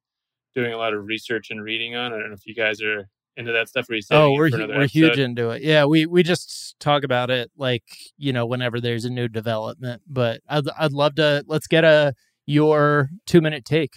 [0.56, 2.14] doing a lot of research and reading on.
[2.14, 3.90] I don't know if you guys are into that stuff.
[3.90, 5.62] Or you Oh, we're hu- we're huge into it.
[5.62, 7.84] Yeah, we we just talk about it like
[8.18, 10.02] you know whenever there's a new development.
[10.08, 12.14] But I'd I'd love to let's get a
[12.46, 13.94] your two minute take.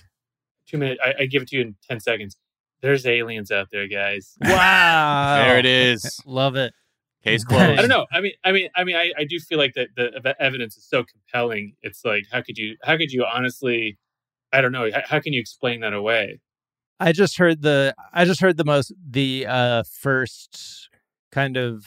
[0.67, 0.99] Two minute.
[1.05, 2.37] I, I give it to you in ten seconds.
[2.81, 4.35] There's aliens out there, guys.
[4.43, 6.21] Wow, There it is.
[6.27, 6.75] Love it.
[7.23, 7.71] Case I closed.
[7.71, 8.07] I don't know.
[8.13, 10.77] I mean, I mean, I mean, I, I do feel like that the ev- evidence
[10.77, 11.77] is so compelling.
[11.83, 13.97] It's like, how could you, how could you honestly,
[14.53, 16.41] I don't know, how, how can you explain that away?
[17.01, 20.89] I just heard the I just heard the most the uh first
[21.33, 21.85] kind of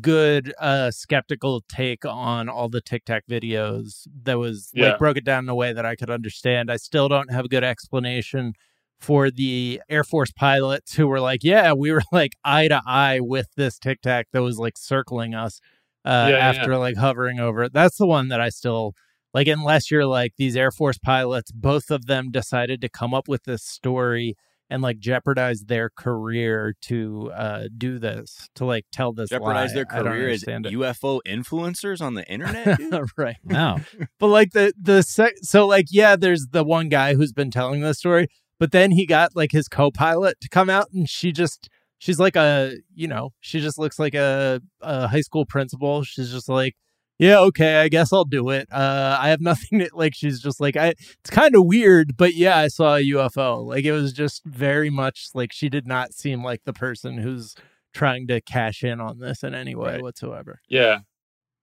[0.00, 4.90] good uh skeptical take on all the TikTok videos that was Yeah.
[4.90, 6.70] like broke it down in a way that I could understand.
[6.70, 8.54] I still don't have a good explanation
[8.98, 13.20] for the Air Force pilots who were like, yeah, we were like eye to eye
[13.20, 15.60] with this Tic Tac that was like circling us
[16.04, 17.72] uh, Yeah, yeah, after like hovering over it.
[17.72, 18.94] That's the one that I still
[19.36, 23.28] like, unless you're like these Air Force pilots, both of them decided to come up
[23.28, 24.34] with this story
[24.70, 29.74] and like jeopardize their career to uh, do this, to like tell this Jeopardize lie.
[29.74, 30.48] their career as it.
[30.48, 32.80] UFO influencers on the internet.
[33.18, 33.36] right.
[33.44, 33.76] no.
[34.18, 37.82] But like the the sec- so like yeah, there's the one guy who's been telling
[37.82, 38.28] the story,
[38.58, 41.68] but then he got like his co-pilot to come out, and she just
[41.98, 46.04] she's like a you know she just looks like a, a high school principal.
[46.04, 46.74] She's just like.
[47.18, 48.68] Yeah, okay, I guess I'll do it.
[48.70, 50.14] Uh, I have nothing to like.
[50.14, 50.88] She's just like, I.
[50.88, 53.64] It's kind of weird, but yeah, I saw a UFO.
[53.64, 57.54] Like it was just very much like she did not seem like the person who's
[57.94, 60.02] trying to cash in on this in any way Right.
[60.02, 60.60] whatsoever.
[60.68, 60.98] Yeah.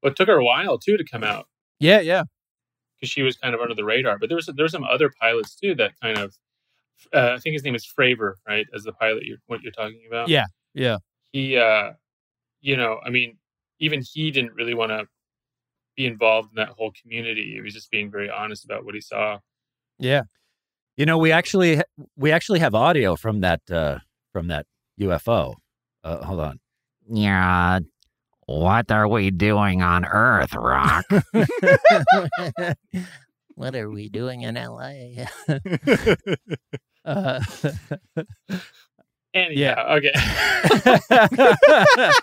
[0.01, 1.47] But it took her a while too to come out
[1.79, 2.23] Yeah, yeah,
[2.97, 4.17] because she was kind of under the radar.
[4.17, 6.35] But there was there were some other pilots too that kind of,
[7.13, 8.65] uh, I think his name is Fravor, right?
[8.75, 10.27] As the pilot, you're, what you're talking about.
[10.27, 10.97] Yeah, yeah.
[11.31, 11.91] He, uh,
[12.61, 13.37] you know, I mean,
[13.79, 15.05] even he didn't really want to
[15.95, 17.53] be involved in that whole community.
[17.55, 19.39] He was just being very honest about what he saw.
[19.99, 20.21] yeah.
[20.95, 21.81] You know, we actually
[22.15, 23.97] we actually have audio from that uh,
[24.31, 24.67] from that
[25.01, 25.55] UFO.
[26.03, 26.59] Uh, hold on.
[27.09, 27.79] Yeah.
[28.45, 31.05] What are we doing on Earth, Rock?
[33.55, 35.25] what are we doing in LA?
[37.05, 37.39] uh,
[39.35, 39.55] And Yeah.
[39.55, 40.11] yeah, okay.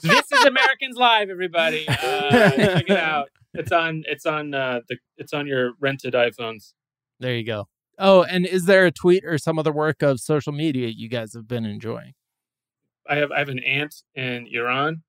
[0.03, 1.85] this is Americans Live, everybody.
[1.89, 3.31] Uh, check it out.
[3.55, 4.05] It's on.
[4.07, 4.55] It's on.
[4.55, 4.97] Uh, the.
[5.17, 6.73] It's on your rented iPhones.
[7.19, 7.69] there you go.
[7.99, 11.35] Oh, and is there a tweet or some other work of social media you guys
[11.35, 12.15] have been enjoying?
[13.09, 15.03] I have I have an aunt in Iran,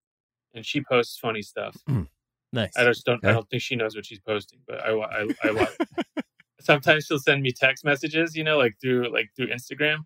[0.53, 1.77] and she posts funny stuff.
[2.53, 2.71] Nice.
[2.75, 3.23] I just don't.
[3.23, 5.77] I don't think she knows what she's posting, but I I, I watch.
[6.59, 9.99] Sometimes she'll send me text messages, you know, like through like through Instagram,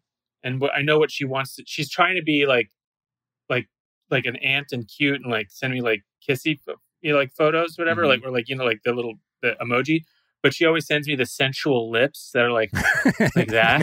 [0.43, 1.55] and what I know what she wants.
[1.55, 2.69] To, she's trying to be like,
[3.49, 3.67] like
[4.11, 6.75] like an aunt and cute, and like send me like kissy, pho-
[7.05, 8.07] you know, like photos, whatever, Mhm.
[8.09, 10.01] like or like you know, like the little the emoji.
[10.43, 12.71] But she always sends me the sensual lips that are like
[13.35, 13.81] like that.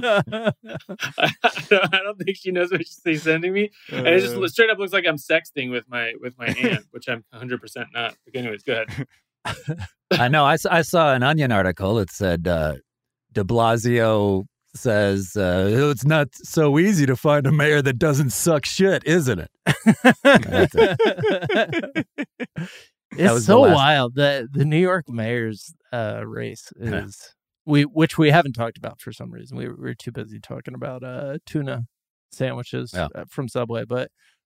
[0.00, 0.52] I,
[1.68, 3.70] don't, I don't think she knows what she's sending me.
[3.90, 6.86] And it just Uh, straight up looks like I'm sexting with my with my aunt,
[6.90, 8.14] which I'm 100 percent not.
[8.24, 9.06] But anyways, go ahead.
[10.12, 10.44] I know.
[10.44, 11.98] I, I saw an Onion article.
[11.98, 12.74] It said uh,
[13.32, 14.44] De Blasio
[14.74, 19.38] says uh, it's not so easy to find a mayor that doesn't suck shit, isn't
[19.40, 19.50] it?
[23.12, 27.04] It's was the so wild that the New York mayor's uh, race Yeah.
[27.06, 27.34] is
[27.66, 29.56] we, which we haven't talked about for some reason.
[29.56, 31.86] We we were too busy talking about uh, tuna
[32.30, 33.08] sandwiches Yeah.
[33.14, 34.10] uh, from Subway, but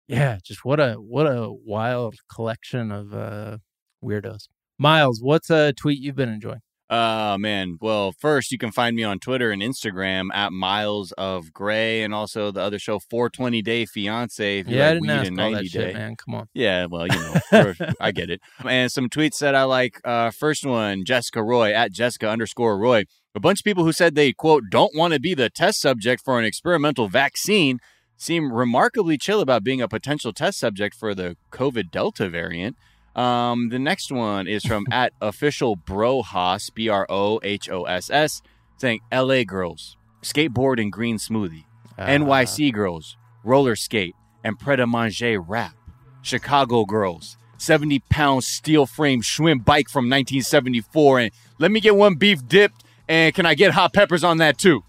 [0.09, 3.59] yeah, just what a what a wild collection of uh,
[4.03, 4.49] weirdos.
[4.79, 6.61] Miles, what's a tweet you've been enjoying?
[6.91, 7.77] Oh man.
[7.81, 12.15] Well, first you can find me on Twitter and Instagram at Miles of Gray, and
[12.15, 14.59] also the other show 420 Day Fiance.
[14.61, 15.93] If you Yeah, I like didn't weed ask all 90 that shit, Day.
[15.93, 16.17] man.
[16.17, 16.49] Come on.
[16.55, 17.19] Yeah, well, you
[17.53, 18.41] know, I get it.
[18.65, 20.01] And some tweets that I like.
[20.05, 23.05] Uh, first one, Jessica Roy at Jessica underscore Roy.
[23.35, 26.23] A bunch of people who said they quote don't want to be the test subject
[26.25, 27.79] for an experimental vaccine
[28.17, 32.77] seem remarkably chill about being a potential test subject for the COVID Delta variant.
[33.19, 38.11] Um, the next one is from at official brohoss b r o h o s
[38.11, 38.43] s
[38.77, 39.45] saying L.A.
[39.45, 41.65] girls skateboard and green smoothie.
[41.99, 44.15] Uh, NYC girls, roller skate,
[44.45, 45.75] and pret a manger wrap.
[46.23, 51.19] Chicago girls, 70 pound steel frame Schwinn bike from 1974.
[51.19, 52.85] And let me get one beef dipped.
[53.09, 54.85] And can I get hot peppers on that too?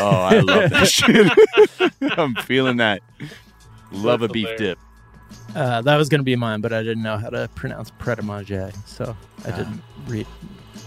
[0.00, 1.30] Oh, I love that shit.
[2.18, 3.02] I'm feeling that.
[3.92, 4.76] Love a beef hilarious.
[4.76, 4.78] dip.
[5.54, 8.18] Uh, that was going to be mine, but I didn't know how to pronounce Pret
[8.18, 9.56] a Manger, so I Ah.
[9.56, 10.26] didn't read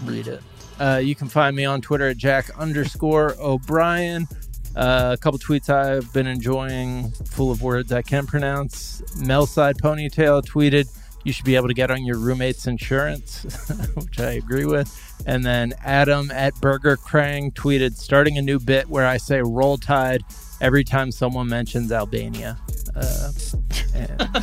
[0.04, 0.42] read it.
[0.78, 4.28] Uh, you can find me on Twitter at Jack underscore O'Brien.
[4.76, 9.02] Uh, a couple tweets I've been enjoying, full of words I can't pronounce.
[9.16, 10.86] Melside Ponytail tweeted,
[11.24, 13.42] "You should be able to get on your roommate's insurance,"
[13.94, 14.94] which I agree with.
[15.26, 19.78] And then Adam at Burger Krang tweeted, "Starting a new bit where I say Roll
[19.78, 20.22] Tide
[20.60, 22.56] every time someone mentions Albania."
[22.98, 24.42] Uh,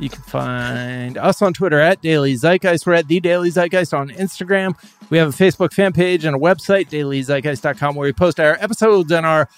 [0.00, 2.86] you can find us on Twitter at Daily Zeitgeist.
[2.86, 4.74] We're at The Daily Zeitgeist on Instagram.
[5.10, 9.10] We have a Facebook fan page and a website, dailyzeitgeist.com, where we post our episodes
[9.10, 9.48] and our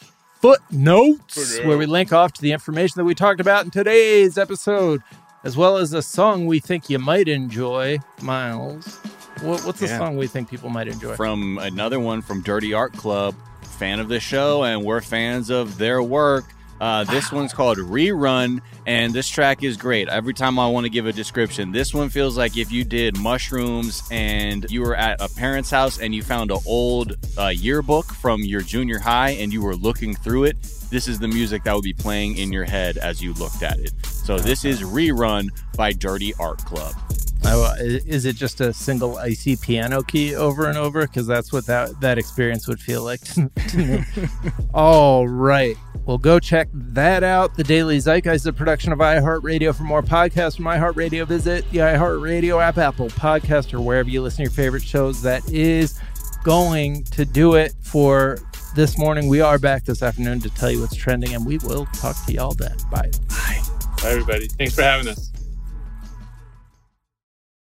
[0.40, 5.02] footnotes, where we link off to the information that we talked about in today's episode,
[5.44, 7.98] as well as a song we think you might enjoy.
[8.22, 8.96] Miles,
[9.42, 9.98] what, what's the Yeah.
[9.98, 11.14] song we think people might enjoy?
[11.16, 15.78] From another one from Dirty Art Club, fan of the show, and we're fans of
[15.78, 16.44] their work.
[16.80, 20.08] Uh, this one's called Rerun, and this track is great.
[20.08, 23.18] Every time I want to give a description, this one feels like if you did
[23.18, 28.06] mushrooms and you were at a parent's house and you found an old uh, yearbook
[28.06, 30.56] from your junior high and you were looking through it.
[30.90, 33.78] This is the music that would be playing in your head as you looked at
[33.78, 33.92] it.
[34.04, 36.94] So this is Rerun by Dirty Art Club.
[37.44, 41.06] Oh, is it just a single icy piano key over and over?
[41.06, 44.04] Because that's what that that experience would feel like to me.
[44.74, 45.76] All right.
[46.06, 47.56] Well, go check that out.
[47.56, 49.74] The Daily Zeitgeist is a production of iHeartRadio.
[49.74, 54.38] For more podcasts from iHeartRadio, visit the iHeartRadio app, Apple Podcast, or wherever you listen
[54.38, 55.22] to your favorite shows.
[55.22, 56.00] That is
[56.42, 58.38] going to do it for
[58.74, 59.28] this morning.
[59.28, 62.32] We are back this afternoon to tell you what's trending, and we will talk to
[62.32, 62.76] y'all then.
[62.90, 63.10] Bye.
[64.02, 64.48] Bye, everybody.
[64.48, 65.29] Thanks for having us.